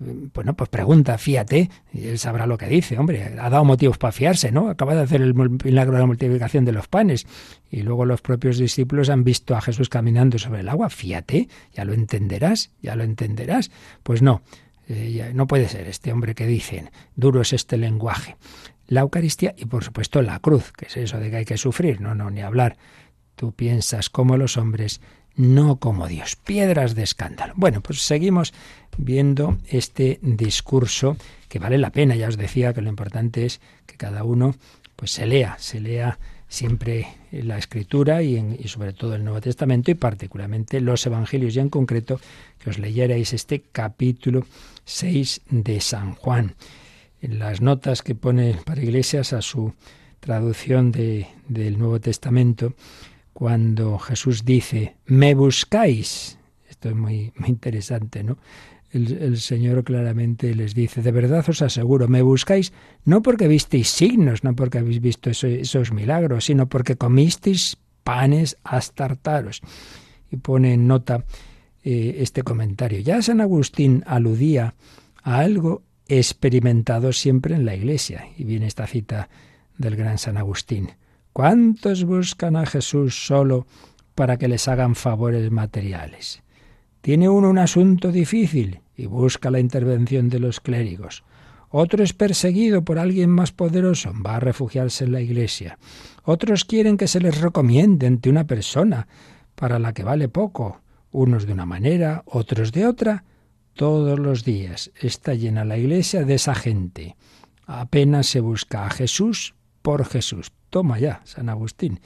[0.00, 4.12] bueno, pues pregunta, fíate, y él sabrá lo que dice, hombre, ha dado motivos para
[4.12, 4.68] fiarse, ¿no?
[4.68, 7.26] Acaba de hacer el milagro de la multiplicación de los panes
[7.70, 11.84] y luego los propios discípulos han visto a Jesús caminando sobre el agua, fíate, ya
[11.84, 13.72] lo entenderás, ya lo entenderás.
[14.04, 14.42] Pues no,
[14.88, 18.36] eh, no puede ser este hombre que dicen, duro es este lenguaje
[18.88, 22.00] la Eucaristía y por supuesto la cruz, que es eso de que hay que sufrir,
[22.00, 22.76] no, no, ni hablar.
[23.36, 25.00] Tú piensas como los hombres,
[25.36, 27.52] no como Dios, piedras de escándalo.
[27.56, 28.52] Bueno, pues seguimos
[28.96, 31.16] viendo este discurso
[31.48, 34.54] que vale la pena, ya os decía que lo importante es que cada uno
[34.96, 39.90] pues se lea, se lea siempre la escritura y, y, sobre todo el Nuevo Testamento
[39.90, 42.20] y particularmente los Evangelios y en concreto
[42.58, 44.46] que os leyerais este capítulo
[44.86, 46.54] 6 de San Juan.
[47.20, 49.72] En las notas que pone para Iglesias a su
[50.20, 52.74] traducción de, del Nuevo Testamento,
[53.32, 58.38] cuando Jesús dice, me buscáis, esto es muy, muy interesante, ¿no?
[58.92, 62.72] el, Señor claramente les dice, de verdad os aseguro, me buscáis
[63.04, 69.60] no porque visteis signos, no porque habéis visto esos milagros, sino porque comisteis panes astartaros.
[70.30, 71.24] Y pone en nota
[71.82, 73.00] eh, este comentario.
[73.00, 74.74] Ya San Agustín aludía
[75.22, 78.26] a algo experimentado siempre en la Iglesia.
[78.36, 79.28] Y viene esta cita
[79.76, 80.90] del gran San Agustín.
[81.32, 83.66] ¿Cuántos buscan a Jesús solo
[84.14, 86.42] para que les hagan favores materiales?
[87.00, 91.22] Tiene uno un asunto difícil y busca la intervención de los clérigos.
[91.70, 95.78] Otro es perseguido por alguien más poderoso, va a refugiarse en la iglesia.
[96.24, 99.06] Otros quieren que se les recomiende ante una persona
[99.54, 100.80] para la que vale poco,
[101.12, 103.24] unos de una manera, otros de otra.
[103.78, 107.14] Todos los días está llena la iglesia de esa gente.
[107.64, 110.50] Apenas se busca a Jesús por Jesús.
[110.68, 112.00] Toma ya, San Agustín.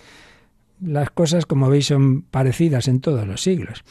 [0.83, 3.85] Las cosas, como veis, son parecidas en todos los siglos.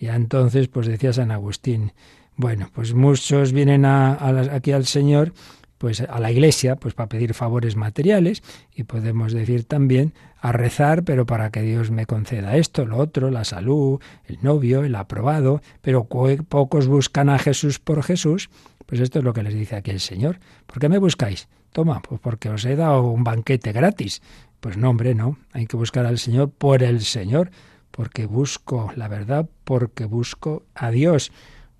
[0.00, 1.92] Ya entonces, pues decía San Agustín,
[2.34, 4.14] bueno, pues muchos vienen a,
[4.52, 5.32] aquí al Señor,
[5.80, 8.42] pues a la iglesia, pues para pedir favores materiales
[8.74, 13.30] y podemos decir también a rezar, pero para que Dios me conceda esto, lo otro,
[13.30, 18.50] la salud, el novio, el aprobado, pero pocos buscan a Jesús por Jesús,
[18.84, 20.38] pues esto es lo que les dice aquí el Señor.
[20.66, 21.48] ¿Por qué me buscáis?
[21.72, 24.20] Toma, pues porque os he dado un banquete gratis.
[24.60, 27.50] Pues no, hombre, no, hay que buscar al Señor por el Señor
[27.90, 31.32] porque busco la verdad, porque busco a Dios.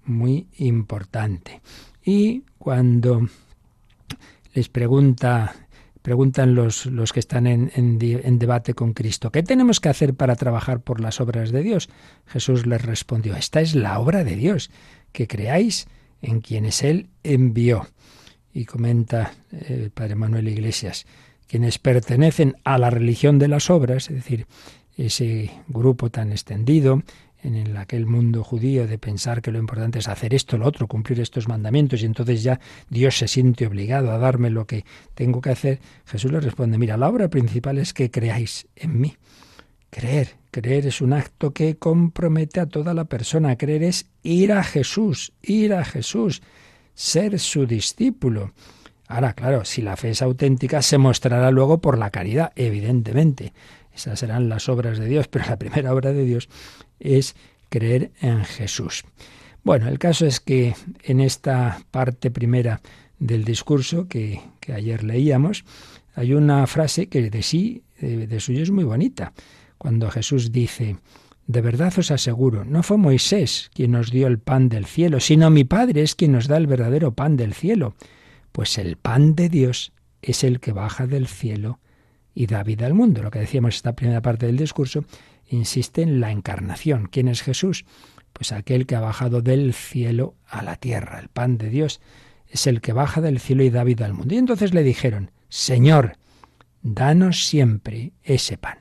[0.07, 1.61] Muy importante.
[2.03, 3.29] Y cuando
[4.61, 5.55] les pregunta,
[6.03, 10.37] preguntan los, los que están en, en, debate con Cristo, ¿qué tenemos que hacer para
[10.37, 11.89] trabajar por las obras de Dios?
[12.27, 14.71] Jesús les respondió, esta es la obra de Dios,
[15.13, 15.87] que creáis
[16.21, 17.89] en quienes Él envió.
[18.53, 21.07] Y comenta el eh, Padre Manuel Iglesias,
[21.47, 24.47] quienes pertenecen a la religión de las obras, es decir,
[24.99, 27.03] ese grupo tan extendido
[27.43, 31.21] en aquel mundo judío de pensar que lo importante es hacer esto, lo otro, cumplir
[31.21, 35.51] estos mandamientos y entonces ya Dios se siente obligado a darme lo que tengo que
[35.51, 39.17] hacer, Jesús le responde, mira, la obra principal es que creáis en mí.
[39.91, 44.63] Creer, creer es un acto que compromete a toda la persona, creer es ir a
[44.63, 46.43] Jesús, ir a Jesús,
[46.95, 48.53] ser su discípulo.
[49.09, 53.53] Ahora, claro, si la fe es auténtica, se mostrará luego por la caridad, evidentemente.
[53.93, 56.49] Esas serán las obras de Dios, pero la primera obra de Dios
[57.01, 57.35] es
[57.69, 59.05] creer en Jesús.
[59.63, 62.81] Bueno, el caso es que en esta parte primera
[63.19, 64.41] del discurso que,
[64.73, 65.65] ayer leíamos,
[66.15, 69.33] hay una frase que de sí, de, de suyo es muy bonita.
[69.79, 70.97] Cuando Jesús dice,
[71.47, 75.51] de verdad os aseguro, no fue Moisés quien nos dio el pan del cielo, sino
[75.51, 77.95] mi Padre es quien nos da el verdadero pan del cielo.
[78.53, 81.81] Pues el pan de Dios es el que baja del cielo
[82.35, 83.23] y da vida al mundo.
[83.23, 85.05] Lo que decíamos esta primera parte del discurso
[85.49, 87.09] insiste en la encarnación.
[87.11, 87.85] ¿Quién es Jesús?
[88.33, 91.19] Pues aquel que ha bajado del cielo a la tierra.
[91.19, 92.01] El pan de Dios
[92.49, 94.35] es el que baja del cielo y da vida al mundo.
[94.35, 96.17] Y entonces le dijeron, Señor,
[96.83, 98.79] danos siempre ese pan.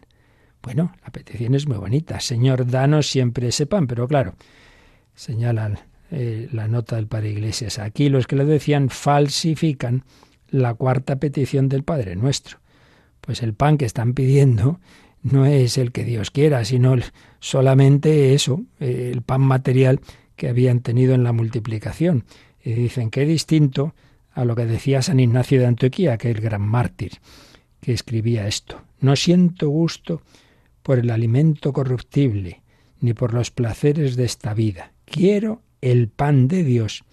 [0.61, 2.19] Bueno, la petición es muy bonita.
[2.19, 3.87] Señor, danos siempre ese pan.
[3.87, 4.35] Pero claro,
[5.15, 5.79] señalan
[6.11, 7.79] eh, la nota del Padre Iglesias.
[7.79, 10.03] Aquí los que le decían falsifican
[10.49, 12.59] la cuarta petición del Padre Nuestro
[13.21, 14.79] pues el pan que están pidiendo
[15.21, 16.95] no es el que Dios quiera, sino
[17.39, 19.99] solamente eso, el pan material
[20.35, 22.23] que habían tenido en la multiplicación.
[22.63, 23.93] Y dicen que distinto
[24.31, 27.13] a lo que decía San Ignacio de Antioquía, que el gran mártir,
[27.81, 28.81] que escribía esto.
[29.01, 30.21] No siento gusto
[30.83, 32.61] por el alimento corruptible,
[33.01, 34.93] ni por los placeres de esta vida.
[35.05, 37.03] Quiero el pan de Dios,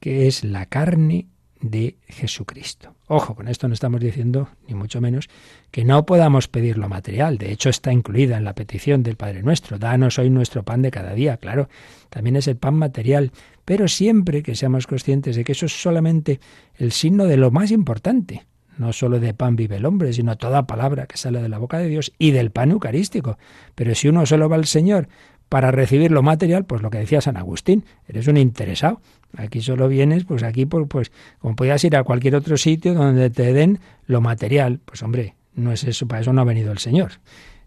[0.00, 1.26] que es la carne
[1.60, 2.94] de Jesucristo.
[3.06, 5.28] Ojo, con esto no estamos diciendo, ni mucho menos,
[5.70, 7.38] que no podamos pedir lo material.
[7.38, 9.78] De hecho, está incluida en la petición del Padre Nuestro.
[9.78, 11.36] Danos hoy nuestro pan de cada día.
[11.38, 11.68] Claro,
[12.10, 13.32] también es el pan material.
[13.64, 16.40] Pero siempre que seamos conscientes de que eso es solamente
[16.76, 18.46] el signo de lo más importante.
[18.76, 21.78] No solo de pan vive el hombre, sino toda palabra que sale de la boca
[21.78, 23.36] de Dios y del pan eucarístico.
[23.74, 25.08] Pero si uno solo va al Señor
[25.48, 29.00] para recibir lo material, pues lo que decía San Agustín, eres un interesado.
[29.36, 33.30] Aquí solo vienes, pues aquí, pues, pues como podías ir a cualquier otro sitio donde
[33.30, 34.80] te den lo material.
[34.84, 37.12] Pues hombre, no es eso, para eso no ha venido el Señor.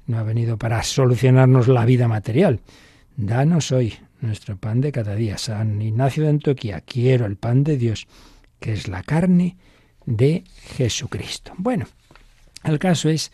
[0.07, 2.59] No ha venido para solucionarnos la vida material,
[3.17, 5.37] Danos hoy nuestro pan de cada día.
[5.37, 8.07] San Ignacio de Antioquía, quiero el pan de Dios,
[8.59, 9.57] que es la carne
[10.05, 10.43] de
[10.75, 11.53] Jesucristo.
[11.57, 11.85] Bueno,
[12.63, 13.31] el caso es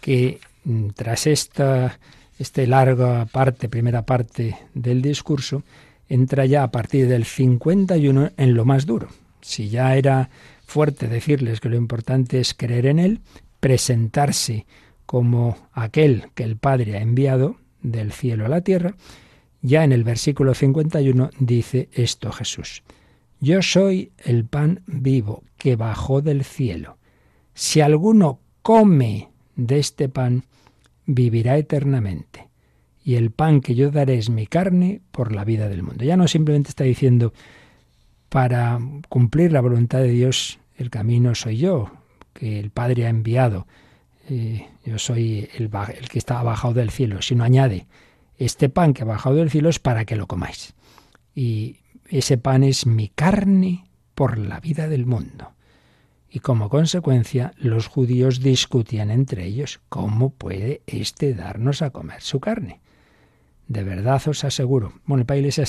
[0.00, 1.98] que mm, tras esta
[2.38, 5.62] este larga parte, primera parte del discurso,
[6.08, 9.08] entra ya a partir del 51 en lo más duro.
[9.40, 10.30] Si ya era
[10.66, 13.20] fuerte decirles que lo importante es creer en Él,
[13.60, 14.66] presentarse
[15.06, 18.94] como aquel que el Padre ha enviado del cielo a la tierra,
[19.62, 22.82] ya en el versículo 51 dice esto Jesús.
[23.40, 26.98] Yo soy el pan vivo que bajó del cielo.
[27.54, 30.44] Si alguno come de este pan,
[31.06, 32.47] vivirá eternamente.
[33.08, 36.04] Y el pan que yo daré es mi carne por la vida del mundo.
[36.04, 37.32] Ya no simplemente está diciendo,
[38.28, 41.90] para cumplir la voluntad de Dios, el camino soy yo,
[42.34, 43.66] que el Padre ha enviado.
[44.28, 45.70] Eh, yo soy el,
[46.10, 47.86] que está bajado del cielo, sino añade,
[48.36, 50.74] este pan que ha bajado del cielo es para que lo comáis.
[51.34, 51.78] Y
[52.10, 55.54] ese pan es mi carne por la vida del mundo
[56.28, 62.38] y como consecuencia los judíos discutían entre ellos cómo puede éste darnos a comer su
[62.38, 62.82] carne.
[63.68, 65.60] De verdad os aseguro, bueno, el país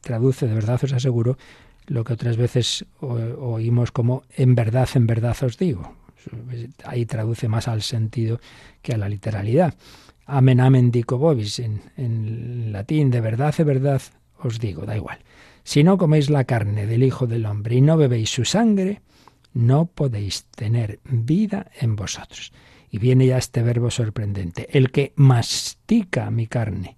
[0.00, 1.36] traduce de verdad os aseguro
[1.86, 5.94] lo que otras veces oímos como en verdad, en verdad os digo.
[6.84, 8.40] Ahí traduce más al sentido
[8.80, 9.74] que a la literalidad.
[10.26, 14.02] Amen, amen, dico vobis, en, en latín, de verdad, de verdad
[14.40, 15.18] os digo, da igual.
[15.64, 19.00] Si no coméis la carne del Hijo del Hombre y no bebéis su sangre,
[19.52, 22.52] no podéis tener vida en vosotros.
[22.90, 24.68] Y viene ya este verbo sorprendente.
[24.70, 26.97] El que mastica mi carne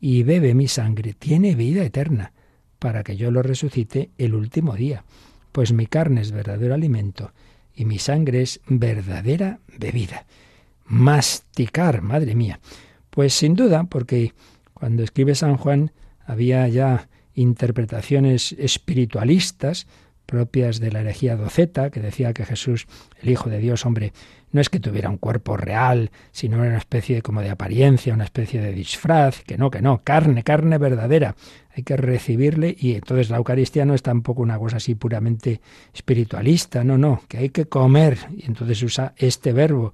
[0.00, 2.32] y bebe mi sangre tiene vida eterna,
[2.78, 5.04] para que yo lo resucite el último día.
[5.52, 7.32] Pues mi carne es verdadero alimento
[7.74, 10.26] y mi sangre es verdadera bebida.
[10.86, 12.60] Masticar, madre mía.
[13.10, 14.32] Pues sin duda, porque
[14.72, 15.92] cuando escribe San Juan
[16.24, 19.86] había ya interpretaciones espiritualistas
[20.30, 22.86] propias de la herejía doceta, que decía que Jesús,
[23.20, 24.12] el Hijo de Dios, hombre,
[24.52, 28.60] no es que tuviera un cuerpo real, sino una especie como de apariencia, una especie
[28.60, 31.34] de disfraz, que no, que no, carne, carne verdadera.
[31.76, 35.60] Hay que recibirle y entonces la Eucaristía no es tampoco una cosa así puramente
[35.92, 38.18] espiritualista, no, no, que hay que comer.
[38.36, 39.92] Y entonces usa este verbo,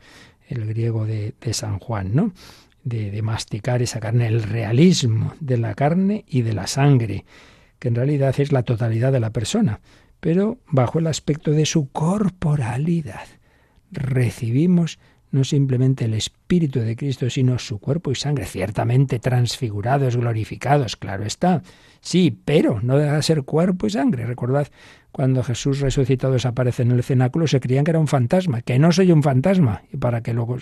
[0.48, 2.32] el griego de, San Juan, ¿no?
[2.84, 7.24] De, de masticar esa carne, el realismo de la carne y de la sangre,
[7.78, 9.80] que en realidad es la totalidad de la persona
[10.26, 13.28] pero bajo el aspecto de su corporalidad.
[13.92, 14.98] Recibimos
[15.30, 21.24] no simplemente el Espíritu de Cristo, sino su cuerpo y sangre, ciertamente transfigurados, glorificados, claro
[21.24, 21.62] está.
[22.00, 24.26] Sí, pero no deja de ser cuerpo y sangre.
[24.26, 24.66] Recordad
[25.12, 28.90] cuando Jesús resucitado desaparece en el cenáculo, se creían que era un fantasma, que no
[28.90, 29.84] soy un fantasma.
[29.92, 30.56] Y para que luego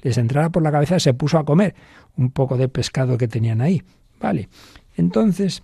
[0.00, 1.74] les entrara por la cabeza, se puso a comer
[2.16, 3.82] un poco de pescado que tenían ahí.
[4.18, 4.48] Vale.
[4.96, 5.62] Entonces,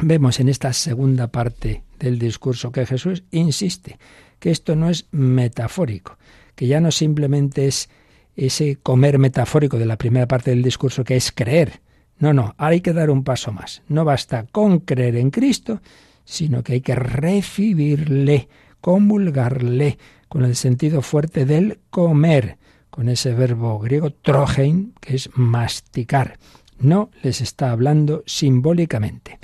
[0.00, 3.98] vemos en esta segunda parte del discurso que Jesús insiste
[4.38, 6.18] que esto no es metafórico,
[6.54, 7.88] que ya no simplemente es
[8.36, 11.80] ese comer metafórico de la primera parte del discurso que es creer.
[12.18, 13.82] No, no, hay que dar un paso más.
[13.88, 15.80] No basta con creer en Cristo,
[16.24, 18.48] sino que hay que recibirle,
[18.80, 22.58] comulgarle, con el sentido fuerte del comer,
[22.90, 26.38] con ese verbo griego trogein, que es masticar.
[26.78, 29.38] No les está hablando simbólicamente.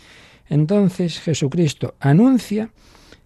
[0.49, 2.71] Entonces Jesucristo anuncia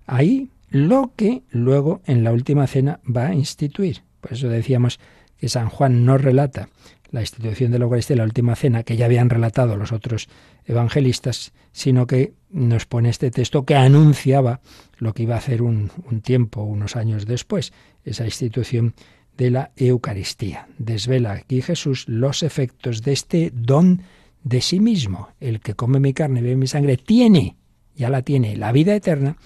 [0.06, 4.02] ahí lo que luego en la última cena va a instituir.
[4.20, 5.00] Por eso decíamos
[5.36, 6.68] que San Juan no relata
[7.10, 10.28] la institución de la Eucaristía en la última cena, que ya habían relatado los otros
[10.66, 14.60] evangelistas, sino que nos pone este texto que anunciaba
[14.98, 17.72] lo que iba a hacer un, un tiempo, unos años después,
[18.04, 18.94] esa institución
[19.38, 20.68] de la Eucaristía.
[20.78, 24.02] Desvela aquí Jesús los efectos de este don
[24.42, 25.28] de sí mismo.
[25.40, 27.56] El que come mi carne y bebe mi sangre tiene,
[27.94, 29.36] ya la tiene, la vida eterna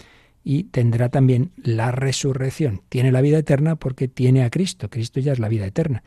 [0.44, 2.82] y tendrá también la resurrección.
[2.88, 4.90] Tiene la vida eterna porque tiene a Cristo.
[4.90, 6.02] Cristo ya es la vida eterna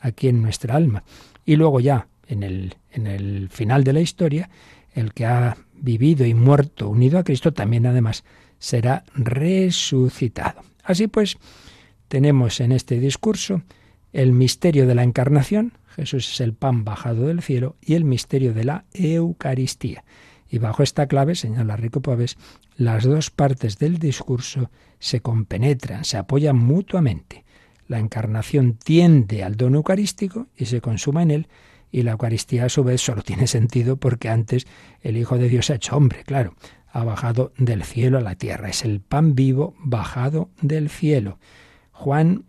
[0.00, 1.04] aquí en nuestra alma.
[1.44, 4.50] Y luego ya, en el, en el final de la historia,
[4.94, 8.24] el que ha vivido y muerto unido a Cristo también además
[8.58, 10.62] será resucitado.
[10.84, 11.38] Así pues,
[12.08, 13.62] tenemos en este discurso
[14.12, 18.54] el misterio de la encarnación, Jesús es el pan bajado del cielo y el misterio
[18.54, 20.04] de la Eucaristía.
[20.48, 22.38] Y bajo esta clave, señala Rico Paves,
[22.74, 27.44] las dos partes del discurso se compenetran, se apoyan mutuamente.
[27.86, 31.48] La encarnación tiende al don eucarístico y se consuma en él,
[31.92, 34.66] y la Eucaristía a su vez solo tiene sentido porque antes
[35.02, 36.54] el Hijo de Dios ha hecho hombre, claro,
[36.88, 41.38] ha bajado del cielo a la tierra, es el pan vivo bajado del cielo.
[41.92, 42.44] Juan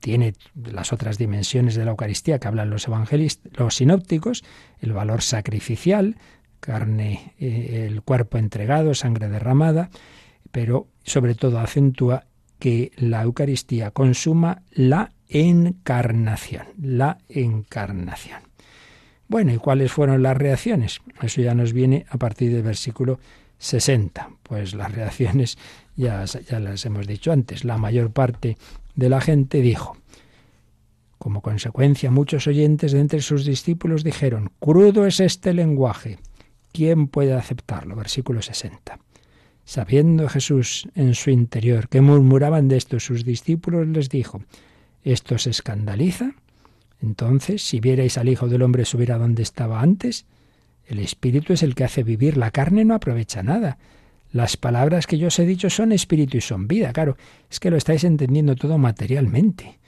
[0.00, 4.44] tiene las otras dimensiones de la Eucaristía que hablan los evangelistas, los sinópticos,
[4.80, 6.16] el valor sacrificial,
[6.60, 9.90] carne, eh, el cuerpo entregado, sangre derramada,
[10.50, 12.24] pero sobre todo acentúa
[12.58, 18.40] que la Eucaristía consuma la encarnación, la encarnación.
[19.28, 21.00] Bueno, ¿y cuáles fueron las reacciones?
[21.20, 23.18] Eso ya nos viene a partir del versículo
[23.58, 24.30] 60.
[24.42, 25.58] Pues las reacciones
[25.96, 27.64] ya, ya las hemos dicho antes.
[27.64, 28.56] La mayor parte
[28.94, 29.96] de la gente dijo,
[31.18, 36.18] como consecuencia, muchos oyentes de entre sus discípulos dijeron, crudo es este lenguaje,
[36.72, 37.96] ¿quién puede aceptarlo?
[37.96, 38.98] Versículo 60.
[39.64, 44.42] Sabiendo Jesús en su interior que murmuraban de esto sus discípulos, les dijo,
[45.02, 46.34] ¿esto se escandaliza?
[47.00, 50.26] Entonces, si vierais al Hijo del Hombre subir a donde estaba antes,
[50.86, 53.78] el Espíritu es el que hace vivir, la carne no aprovecha nada.
[54.34, 56.92] Las palabras que yo os he dicho son espíritu y son vida.
[56.92, 57.16] Claro,
[57.48, 59.78] es que lo estáis entendiendo todo materialmente.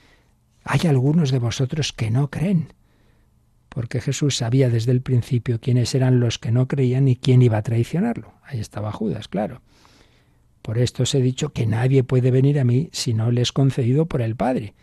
[0.63, 2.71] Hay algunos de vosotros que no creen,
[3.67, 7.57] porque Jesús sabía desde el principio quiénes eran los que no creían y quién iba
[7.57, 8.35] a traicionarlo.
[8.41, 9.63] Ahí estaba Judas, claro.
[10.61, 13.51] Por esto os he dicho que nadie puede venir a mí si no le es
[13.51, 14.75] concedido por el Padre.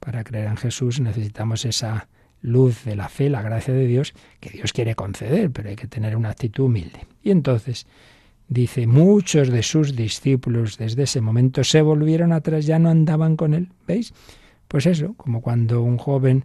[0.00, 2.08] Para creer en Jesús necesitamos esa
[2.40, 5.86] luz de la fe, la gracia de Dios, que Dios quiere conceder, pero hay que
[5.86, 7.06] tener una actitud humilde.
[7.22, 7.86] Y entonces,
[8.48, 13.54] dice, muchos de sus discípulos desde ese momento se volvieron atrás, ya no andaban con
[13.54, 13.68] él.
[13.86, 14.12] ¿Veis?
[14.68, 16.44] Pues eso, como cuando un joven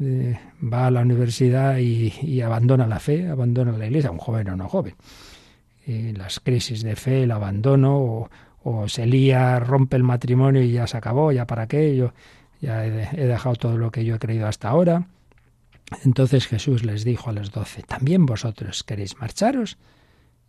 [0.00, 4.56] eh, va a la universidad y, abandona la fe, abandona la iglesia, un joven o
[4.56, 4.94] no joven.
[5.86, 8.28] las crisis de fe, el abandono,
[8.64, 12.12] o, se lía, rompe el matrimonio y ya se acabó, ya para qué, yo
[12.60, 15.08] ya he, dejado todo lo que yo he creído hasta ahora.
[16.04, 19.78] Entonces Jesús les dijo a los doce, ¿también vosotros queréis marcharos?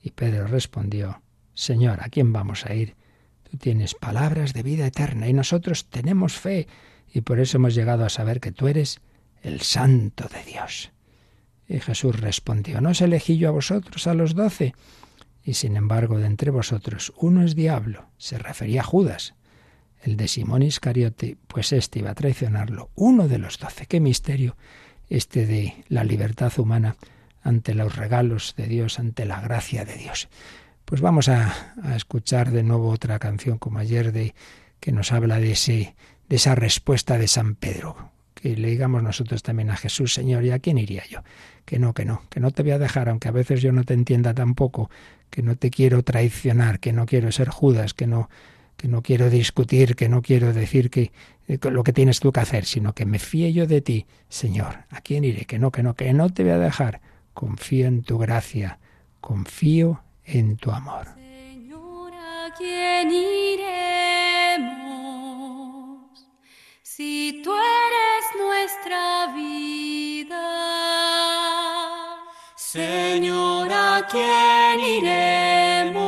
[0.04, 1.22] Y Pedro respondió,
[1.54, 2.95] Señor, ¿a quién vamos a ir?
[3.49, 6.68] Tú tienes palabras de vida eterna y nosotros tenemos fe
[7.12, 8.99] y por eso hemos llegado a saber que tú eres
[9.41, 10.91] el santo de Dios.
[11.70, 14.74] Y Jesús respondió, ¿no os elegí yo a vosotros, a los doce?
[15.41, 18.10] Y sin embargo, de entre vosotros uno es diablo.
[18.18, 19.36] Se refería a Judas,
[20.01, 23.86] el de Simón Iscariote, pues éste iba a traicionarlo, uno de los doce.
[23.86, 24.58] Qué misterio
[25.10, 26.97] este de la libertad humana
[27.44, 30.30] ante los regalos de Dios, ante la gracia de Dios.
[30.86, 31.54] Pues vamos a,
[31.96, 34.34] escuchar de nuevo otra canción como ayer de
[34.80, 35.52] que nos habla de
[36.30, 38.12] esa respuesta de San Pedro.
[38.34, 41.20] Que le digamos nosotros también a Jesús, Señor, ¿y a quién iría yo?
[41.66, 43.84] Que no, que no, que no te voy a dejar, aunque a veces yo no
[43.84, 44.89] te entienda tampoco,
[45.30, 48.30] que no te quiero traicionar, que no quiero ser Judas, que no
[48.84, 51.12] que no quiero discutir, que no quiero decir que,
[51.48, 54.86] eh, lo que tienes tú que hacer, sino que me fíe yo de ti, Señor.
[54.89, 55.46] ¿A quién iré?
[55.46, 57.00] Que no, que no, que no te voy a dejar.
[57.34, 58.80] Confío en tu gracia,
[59.20, 61.08] confío en tu amor.
[61.16, 63.74] Señor, ¿a quién iremos?
[66.82, 70.64] Si tú eres nuestra vida.
[72.56, 76.04] Señor, ¿a quién iremos?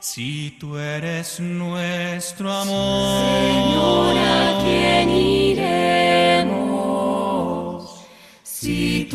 [0.00, 5.05] Si tú eres nuestro amor, Señor, ¿a quién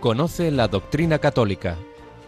[0.00, 1.76] Conoce la doctrina católica.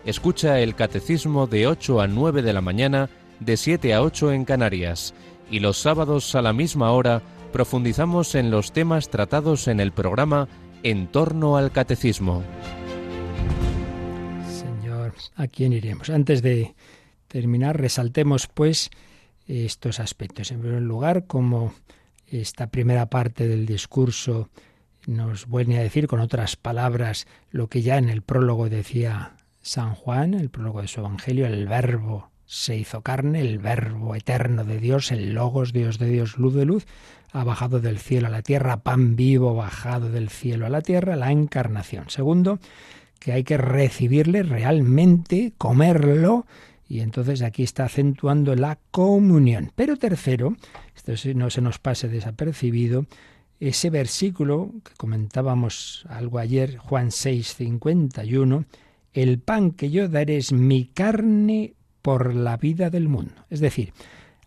[0.05, 3.09] Escucha el catecismo de 8 a 9 de la mañana,
[3.41, 5.15] de 7 a 8 en Canarias.
[5.51, 10.49] Y los sábados a la misma hora profundizamos en los temas tratados en el programa
[10.83, 12.43] En torno al catecismo.
[14.51, 16.11] Señor, ¿a quién iremos?
[16.11, 16.75] Antes de
[17.27, 18.91] terminar, resaltemos pues
[19.47, 20.51] estos aspectos.
[20.51, 21.73] En primer lugar, como
[22.27, 24.51] esta primera parte del discurso
[25.07, 29.95] nos vuelve a decir con otras palabras lo que ya en el prólogo decía San
[29.95, 34.79] Juan, el prólogo de su Evangelio, el verbo se hizo carne, el verbo eterno de
[34.79, 36.87] Dios, el logos, Dios de Dios, luz de luz,
[37.33, 41.17] ha bajado del cielo a la tierra, pan vivo bajado del cielo a la tierra,
[41.17, 42.11] la encarnación.
[42.11, 42.59] Segundo,
[43.19, 46.47] que hay que recibirle realmente, comerlo,
[46.89, 49.73] y entonces aquí está acentuando la comunión.
[49.75, 50.57] Pero tercero,
[50.95, 53.07] esto no se nos pase desapercibido,
[53.69, 58.65] ese versículo que comentábamos algo ayer, Juan 6, 51,
[59.13, 63.35] el pan que yo daré es mi carne por la vida del mundo.
[63.51, 63.93] Es decir,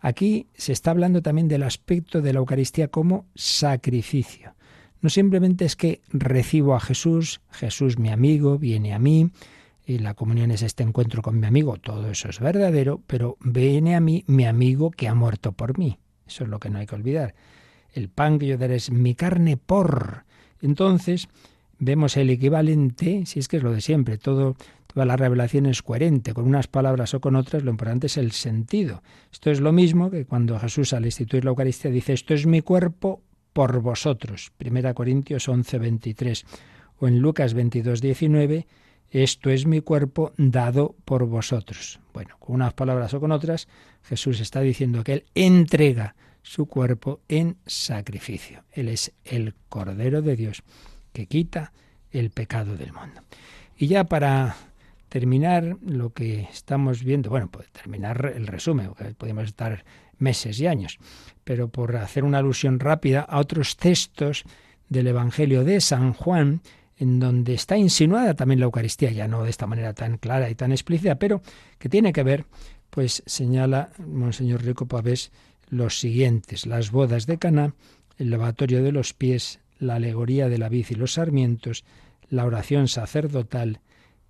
[0.00, 4.54] aquí se está hablando también del aspecto de la Eucaristía como sacrificio.
[5.00, 9.30] No simplemente es que recibo a Jesús, Jesús mi amigo, viene a mí,
[9.86, 13.96] y la comunión es este encuentro con mi amigo, todo eso es verdadero, pero viene
[13.96, 15.98] a mí mi amigo que ha muerto por mí.
[16.26, 17.34] Eso es lo que no hay que olvidar
[17.96, 20.24] el pan que yo daré es mi carne por.
[20.60, 21.28] Entonces,
[21.78, 25.82] vemos el equivalente, si es que es lo de siempre, todo, toda la revelación es
[25.82, 29.02] coherente, con unas palabras o con otras, lo importante es el sentido.
[29.32, 32.62] Esto es lo mismo que cuando Jesús al instituir la Eucaristía dice, esto es mi
[32.62, 33.22] cuerpo
[33.52, 34.52] por vosotros.
[34.56, 36.44] Primera Corintios 11, 23.
[36.98, 38.66] O en Lucas 22, 19,
[39.10, 42.00] esto es mi cuerpo dado por vosotros.
[42.12, 43.68] Bueno, con unas palabras o con otras,
[44.02, 46.16] Jesús está diciendo que Él entrega
[46.46, 48.62] su cuerpo en sacrificio.
[48.70, 50.62] Él es el Cordero de Dios
[51.12, 51.72] que quita
[52.12, 53.20] el pecado del mundo.
[53.76, 54.54] Y ya para
[55.08, 59.84] terminar lo que estamos viendo, bueno, puede terminar el resumen, podemos estar
[60.18, 60.98] meses y años,
[61.42, 64.44] pero por hacer una alusión rápida a otros textos
[64.88, 66.60] del Evangelio de San Juan,
[66.96, 70.54] en donde está insinuada también la Eucaristía, ya no de esta manera tan clara y
[70.54, 71.42] tan explícita, pero
[71.80, 72.46] que tiene que ver,
[72.90, 75.32] pues señala Monseñor Rico Pavés
[75.68, 77.74] los siguientes: las bodas de Caná,
[78.18, 81.84] el lavatorio de los pies, la alegoría de la vid y los sarmientos,
[82.28, 83.80] la oración sacerdotal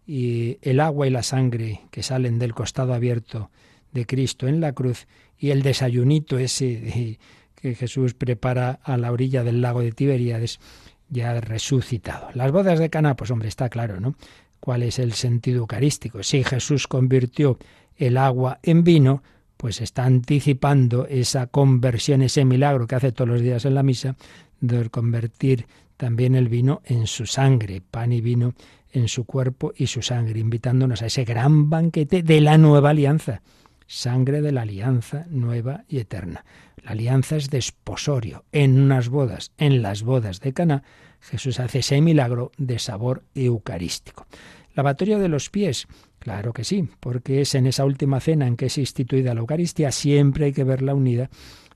[0.06, 3.50] y el agua y la sangre que salen del costado abierto
[3.92, 5.06] de Cristo en la cruz
[5.38, 7.18] y el desayunito ese
[7.54, 10.60] que Jesús prepara a la orilla del lago de Tiberíades
[11.08, 12.28] ya resucitado.
[12.34, 14.16] Las bodas de Caná, pues hombre, está claro, ¿no?
[14.60, 16.22] ¿Cuál es el sentido eucarístico?
[16.22, 17.58] Si Jesús convirtió
[17.96, 19.22] el agua en vino,
[19.56, 24.16] pues está anticipando esa conversión, ese milagro que hace todos los días en la misa,
[24.60, 28.54] de convertir también el vino en su sangre, pan y vino
[28.92, 33.42] en su cuerpo y su sangre, invitándonos a ese gran banquete de la nueva alianza,
[33.86, 36.44] sangre de la alianza nueva y eterna.
[36.82, 38.44] La alianza es desposorio.
[38.52, 40.82] En unas bodas, en las bodas de Caná,
[41.20, 44.26] Jesús hace ese milagro de sabor eucarístico.
[44.74, 45.88] Lavatorio de los pies,
[46.26, 49.92] Claro que sí, porque es en esa última cena en que es instituida la Eucaristía,
[49.92, 51.30] siempre hay que verla unida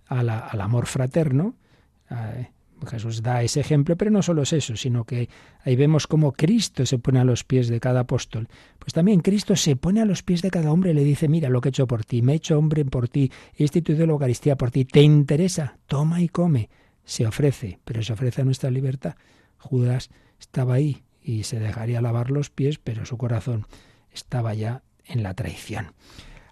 [0.08, 1.54] al amor fraterno.
[2.84, 5.28] Jesús da ese ejemplo, pero no solo es eso, sino que
[5.62, 8.48] ahí vemos cómo Cristo se pone a los pies de cada apóstol.
[8.80, 11.48] Pues también Cristo se pone a los pies de cada hombre y le dice, mira
[11.48, 14.14] lo que he hecho por ti, me he hecho hombre por ti, he instituido la
[14.14, 15.78] Eucaristía por ti, ¿te interesa?
[15.86, 16.70] Toma y come.
[17.04, 19.14] Se ofrece, pero se ofrece a nuestra libertad.
[19.58, 23.68] Judas estaba ahí y se dejaría lavar los pies, pero su corazón
[24.12, 25.92] estaba ya en la traición.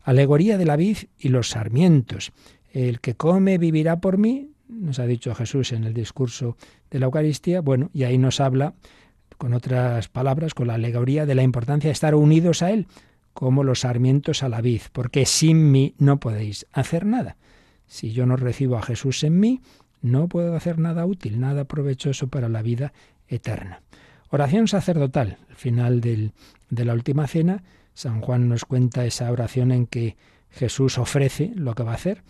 [0.02, 2.32] Alegoría de la vid y los sarmientos.
[2.72, 6.56] El que come vivirá por mí, nos ha dicho Jesús en el discurso
[6.90, 7.60] de la Eucaristía.
[7.60, 8.74] Bueno, y ahí nos habla,
[9.36, 12.86] con otras palabras, con la alegoría de la importancia de estar unidos a Él,
[13.32, 17.36] como los sarmientos a la vid, porque sin mí no podéis hacer nada.
[17.86, 19.60] Si yo no recibo a Jesús en mí,
[20.02, 22.92] no puedo hacer nada útil, nada provechoso para la vida
[23.28, 23.82] eterna.
[24.30, 26.32] Oración sacerdotal, al final del,
[26.70, 27.62] de la última cena,
[27.94, 30.16] San Juan nos cuenta esa oración en que
[30.50, 32.22] Jesús ofrece lo que va a hacer,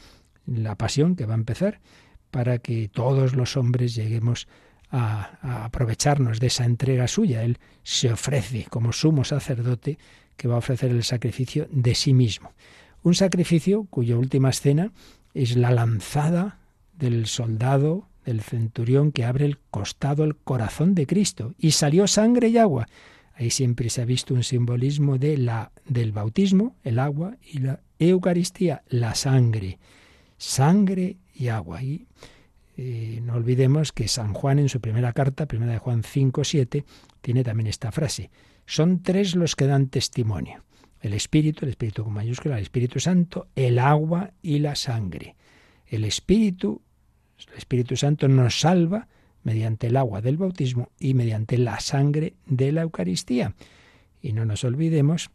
[0.47, 1.81] la pasión que va a empezar,
[2.31, 4.49] para que todos los hombres lleguemos
[4.91, 7.43] a, aprovecharnos de esa entrega suya.
[7.43, 9.99] Él se ofrece como sumo sacerdote
[10.37, 12.53] que va a ofrecer el sacrificio de sí mismo.
[13.03, 14.93] Un sacrificio cuya última escena
[15.35, 16.59] es la lanzada
[16.97, 22.49] del soldado, del centurión que abre el costado, el corazón de Cristo, y salió sangre
[22.49, 22.89] y agua.
[23.39, 27.81] Ahí siempre se ha visto un simbolismo de la, del bautismo, el agua, y la
[28.01, 29.79] Eucaristía, la sangre.
[30.39, 31.81] Sangre y agua.
[31.81, 32.09] Y
[32.77, 36.85] eh, no olvidemos que San Juan en su primera carta, primera de Juan 5, 7,
[37.21, 38.33] tiene también esta frase.
[38.67, 40.65] Son tres los que dan testimonio.
[41.01, 45.37] El Espíritu, el Espíritu con mayúscula, el Espíritu Santo, el agua y la sangre.
[45.87, 46.83] El Espíritu,
[47.53, 49.07] el Espíritu Santo nos salva
[49.49, 53.55] mediante el agua del bautismo y mediante la sangre de la Eucaristía.
[54.21, 55.31] Y no nos olvidemos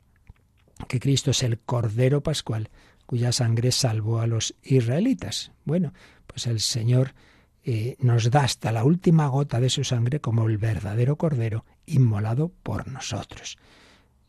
[0.87, 2.69] que Cristo es el Cordero Pascual
[3.07, 5.51] cuya sangre salvó a los israelitas.
[5.65, 5.93] Bueno,
[6.27, 7.15] pues el Señor
[7.63, 12.51] eh, nos da hasta la última gota de su sangre como el verdadero Cordero inmolado
[12.61, 13.57] por nosotros.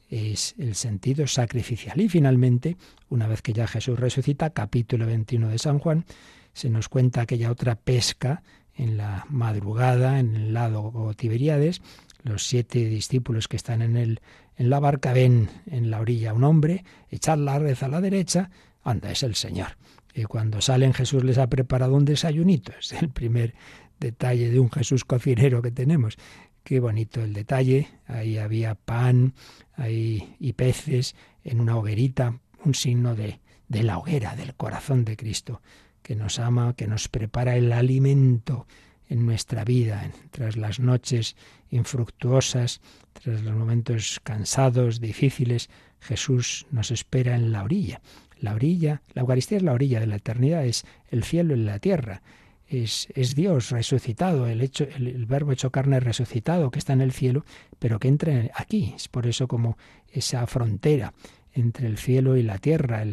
[0.08, 2.00] Es el sentido sacrificial.
[2.00, 2.78] Y finalmente,
[3.10, 6.06] una vez que ya Jesús resucita, capítulo 21 de San Juan,
[6.54, 8.42] se nos cuenta aquella otra pesca
[8.76, 11.82] en la madrugada en el lado Tiberíades.
[12.22, 14.20] Los siete discípulos que están en, el,
[14.56, 18.50] en la barca ven en la orilla un hombre echar la red a la derecha.
[18.82, 19.76] Anda, es el Señor.
[20.14, 22.72] Y cuando salen Jesús les ha preparado un desayunito.
[22.78, 23.54] Es el primer
[23.98, 26.16] detalle de un Jesús cocinero que tenemos.
[26.62, 27.88] Qué bonito el detalle.
[28.06, 29.34] Ahí había pan
[29.76, 35.16] ahí, y peces en una hoguerita, un signo de, de la hoguera, del corazón de
[35.16, 35.60] Cristo,
[36.04, 38.68] que nos ama, que nos prepara el alimento
[39.08, 41.34] en nuestra vida, tras las noches
[41.70, 42.80] infructuosas,
[43.12, 48.00] tras los momentos cansados, difíciles, Jesús nos espera en la orilla
[48.44, 51.78] la orilla, la Eucaristía es la orilla de la eternidad, es el cielo y la
[51.78, 52.22] tierra.
[52.68, 57.44] Es, es, Dios resucitado, el, el, verbo hecho carne resucitado que está en el cielo,
[57.78, 58.92] pero que entra aquí.
[58.96, 59.76] Es por eso como
[60.12, 61.14] esa frontera
[61.52, 63.04] entre el cielo y la tierra,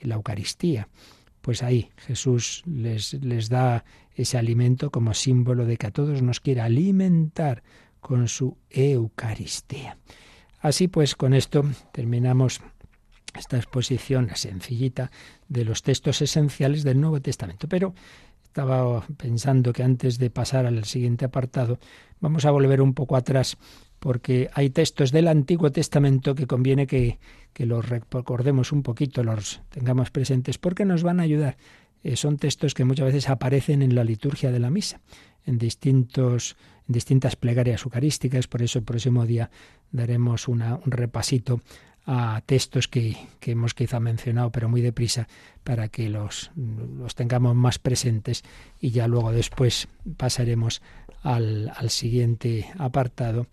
[0.00, 0.88] la Eucaristía.
[1.46, 3.84] Pues ahí Jesús les, les da
[4.16, 7.62] ese alimento como símbolo de que a todos nos quiere alimentar
[8.00, 9.96] con su Eucaristía.
[10.58, 12.62] Así pues, con esto terminamos
[13.38, 15.12] esta exposición sencillita
[15.46, 17.68] de los textos esenciales del Nuevo Testamento.
[17.68, 17.94] Pero
[18.42, 21.78] estaba pensando que antes de pasar al siguiente apartado,
[22.18, 23.56] vamos a volver un poco atrás
[23.98, 27.18] porque hay textos del Antiguo Testamento que conviene que,
[27.52, 31.56] que los recordemos un poquito, los tengamos presentes, porque nos van a ayudar.
[32.02, 35.00] Eh, son textos que muchas veces aparecen en la liturgia de la misa,
[35.44, 36.56] en distintos
[36.88, 39.50] en distintas plegarias eucarísticas, por eso el próximo día
[39.90, 41.60] daremos una, un repasito
[42.06, 45.28] a textos que, hemos quizá mencionado, pero muy deprisa,
[45.64, 48.44] para que los, los, tengamos más presentes
[48.80, 50.82] y ya luego después pasaremos
[51.22, 53.48] al, al siguiente apartado,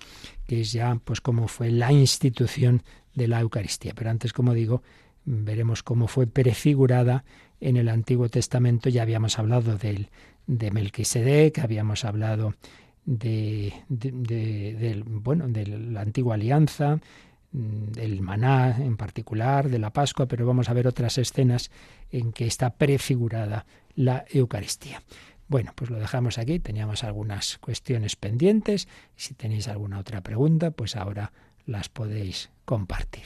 [0.45, 2.83] que es ya pues cómo fue la institución
[3.15, 3.93] de la Eucaristía.
[3.95, 4.83] Pero antes, como digo,
[5.25, 7.23] veremos cómo fue prefigurada
[7.59, 8.89] en el Antiguo Testamento.
[8.89, 10.09] Ya habíamos hablado del,
[10.47, 12.53] de Melquisedec, habíamos hablado
[13.05, 16.99] de, de, bueno, de la antigua alianza,
[17.53, 21.69] del maná en particular, de la Pascua, pero vamos a ver otras escenas
[22.11, 25.03] en que está prefigurada la Eucaristía.
[25.47, 30.95] Bueno, pues lo dejamos aquí, teníamos algunas cuestiones pendientes si tenéis alguna otra pregunta, pues
[30.95, 31.31] ahora
[31.65, 33.25] las podéis compartir.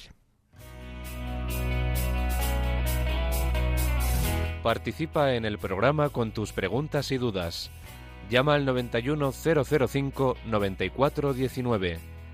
[4.62, 7.72] Participa en el programa con tus preguntas y dudas.
[8.30, 12.17] Llama al 91005 9419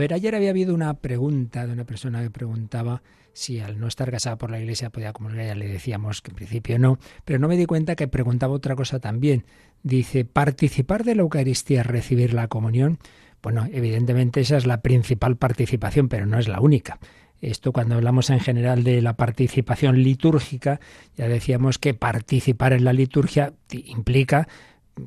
[0.00, 4.10] ver, ayer había habido una pregunta de una persona que preguntaba si al no estar
[4.10, 7.48] casada por la iglesia podía comulgar, ya le decíamos que en principio no, pero no
[7.48, 9.44] me di cuenta que preguntaba otra cosa también.
[9.82, 12.98] Dice, ¿participar de la Eucaristía es recibir la comunión?
[13.42, 16.98] Bueno, evidentemente esa es la principal participación, pero no es la única.
[17.40, 20.80] Esto cuando hablamos en general de la participación litúrgica,
[21.16, 24.48] ya decíamos que participar en la liturgia implica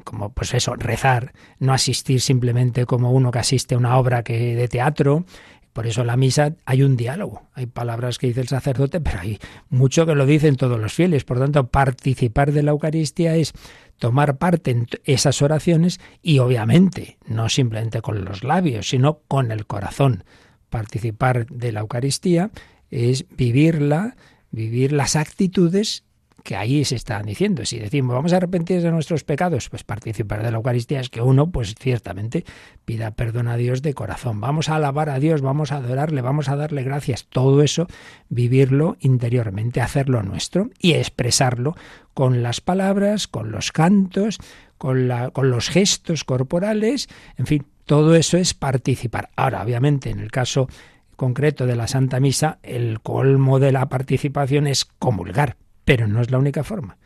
[0.03, 4.55] como pues eso, rezar, no asistir simplemente como uno que asiste a una obra que
[4.55, 5.25] de teatro.
[5.73, 9.19] Por eso en la misa hay un diálogo, hay palabras que dice el sacerdote, pero
[9.19, 9.39] hay
[9.69, 11.23] mucho que lo dicen todos los fieles.
[11.23, 13.53] Por tanto, participar de la Eucaristía es
[13.97, 19.65] tomar parte en esas oraciones y obviamente no simplemente con los labios, sino con el
[19.65, 20.23] corazón.
[20.69, 22.51] Participar de la Eucaristía
[22.91, 24.15] es vivirla,
[24.51, 26.03] vivir las actitudes
[26.43, 27.65] que ahí se están diciendo.
[27.65, 31.21] Si decimos vamos a arrepentir de nuestros pecados, pues participar de la Eucaristía es que
[31.21, 32.45] uno, pues ciertamente,
[32.85, 34.41] pida perdón a Dios de corazón.
[34.41, 37.25] Vamos a alabar a Dios, vamos a adorarle, vamos a darle gracias.
[37.25, 37.87] Todo eso,
[38.29, 41.75] vivirlo interiormente, hacerlo nuestro y expresarlo
[42.13, 44.37] con las palabras, con los cantos,
[44.77, 49.29] con, la, con los gestos corporales, en fin, todo eso es participar.
[49.35, 50.67] Ahora, obviamente, en el caso
[51.15, 56.31] concreto de la Santa Misa, el colmo de la participación es comulgar, pero no es
[56.31, 56.97] la única forma.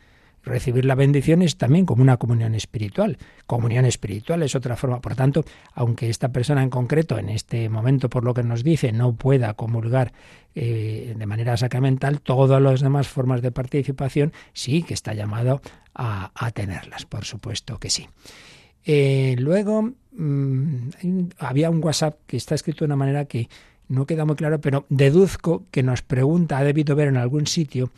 [0.44, 3.18] Recibir la bendición es también como una comunión espiritual.
[3.46, 5.00] Comunión espiritual es otra forma.
[5.00, 8.92] Por tanto, aunque esta persona en concreto, en este momento, por lo que nos dice,
[8.92, 10.12] no pueda comulgar
[10.54, 15.60] eh, de manera sacramental, todas las demás formas de participación sí que está llamado
[15.94, 18.06] a, tenerlas, por supuesto que sí.
[18.84, 20.88] Eh, luego, mm,
[21.38, 23.48] había un WhatsApp que está escrito de una manera que
[23.88, 27.90] no queda muy claro, pero deduzco que nos pregunta, ha debido ver en algún sitio,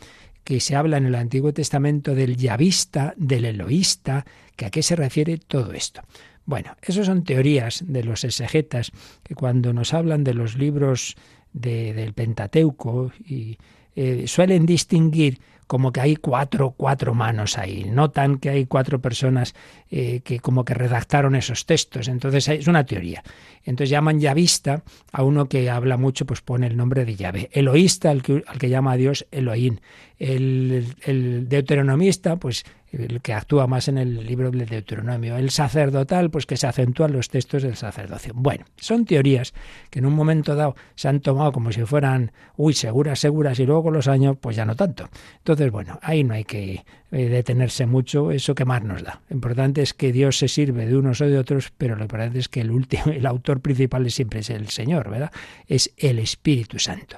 [0.51, 4.25] que se habla en el Antiguo Testamento del yavista, del eloísta,
[4.57, 6.01] que a qué se refiere todo esto.
[6.43, 8.91] Bueno, esas son teorías de los exegetas
[9.23, 11.15] que cuando nos hablan de los libros
[11.53, 13.59] del Pentateuco y
[13.95, 15.39] eh, suelen distinguir
[15.71, 19.55] como que hay cuatro, cuatro manos ahí, notan que hay cuatro personas
[19.89, 23.23] eh, que como que redactaron esos textos, entonces es una teoría.
[23.63, 24.83] Entonces llaman yavista
[25.13, 27.49] a uno que habla mucho, pues pone el nombre de Yahvé.
[27.53, 29.77] Eloísta al que, al que llama a Dios Elohim.
[30.19, 35.37] El, el deuteronomista, pues el que actúa más en el libro del Deuteronomio.
[35.37, 38.33] El sacerdotal, pues que se acentúan los textos del sacerdocio.
[38.35, 39.53] Bueno, son teorías
[39.89, 43.65] que en un momento dado se han tomado como si fueran, uy, seguras, seguras, y
[43.65, 45.09] luego con los años, pues ya no tanto.
[45.37, 49.21] Entonces, bueno, ahí no hay que eh, detenerse mucho, eso que más nos da.
[49.29, 52.39] Lo importante es que Dios se sirve de unos o de otros, pero lo importante
[52.39, 55.31] es que el último, el autor principal siempre es el Señor, ¿verdad?
[55.67, 57.17] Es el Espíritu Santo.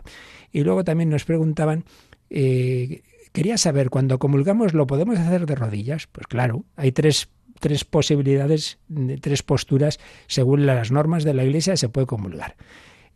[0.52, 1.84] Y luego también nos preguntaban
[2.30, 3.02] eh,
[3.34, 6.08] Quería saber, cuando comulgamos, ¿lo podemos hacer de rodillas?
[6.08, 7.30] Pues claro, hay tres,
[7.60, 8.78] tres posibilidades,
[9.22, 12.56] tres posturas, según las normas de la Iglesia se puede comulgar.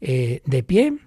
[0.01, 0.97] Eh, de pie,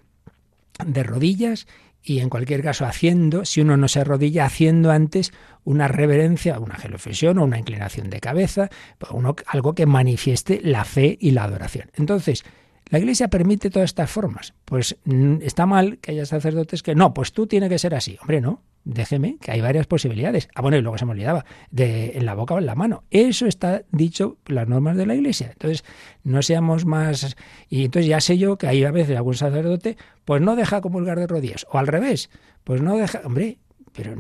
[0.87, 1.67] de rodillas
[2.03, 5.33] y en cualquier caso haciendo, si uno no se arrodilla, haciendo antes
[5.65, 10.85] una reverencia, una geloflexión o una inclinación de cabeza, pues uno, algo que manifieste la
[10.85, 11.91] fe y la adoración.
[11.97, 12.45] Entonces,
[12.89, 14.55] la Iglesia permite todas estas formas.
[14.65, 18.17] Pues mm, está mal que haya sacerdotes que no, pues tú tiene que ser así.
[18.21, 20.49] Hombre, no, déjeme que hay varias posibilidades.
[20.55, 23.05] Ah, bueno, y luego se me olvidaba, de en la boca o en la mano.
[23.11, 25.51] Eso está dicho las normas de la Iglesia.
[25.53, 25.85] Entonces,
[26.25, 27.37] no seamos más...
[27.69, 31.19] Y entonces ya sé yo que hay a veces algún sacerdote, pues no deja comulgar
[31.19, 31.67] de rodillas.
[31.71, 32.31] O al revés,
[32.65, 33.21] pues no deja...
[33.25, 33.59] Hombre,
[33.93, 34.15] pero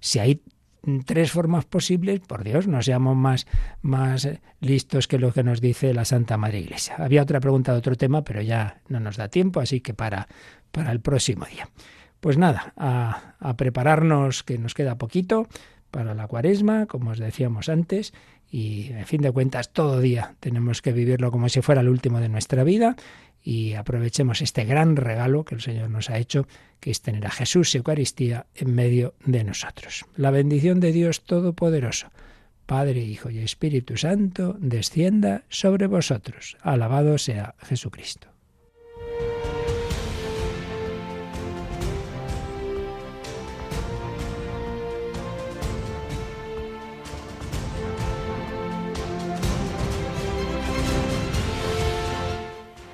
[0.00, 0.42] si hay
[1.04, 3.46] tres formas posibles, por Dios, no seamos más,
[3.82, 4.28] más
[4.60, 6.96] listos que lo que nos dice la Santa Madre Iglesia.
[6.98, 10.28] Había otra pregunta de otro tema, pero ya no nos da tiempo, así que para,
[10.70, 11.68] para el próximo día.
[12.24, 15.46] Pues nada, a, prepararnos, que nos queda poquito
[15.90, 18.14] para la cuaresma, como os decíamos antes,
[18.50, 22.20] y en fin de cuentas todo día tenemos que vivirlo como si fuera el último
[22.20, 22.96] de nuestra vida
[23.42, 26.48] y aprovechemos este gran regalo que el Señor nos ha hecho,
[26.80, 30.06] que es tener a Jesús y Eucaristía en medio de nosotros.
[30.16, 32.08] La bendición de Dios Todopoderoso,
[32.64, 36.56] Padre, Hijo y Espíritu Santo, descienda sobre vosotros.
[36.62, 38.33] Alabado sea Jesucristo.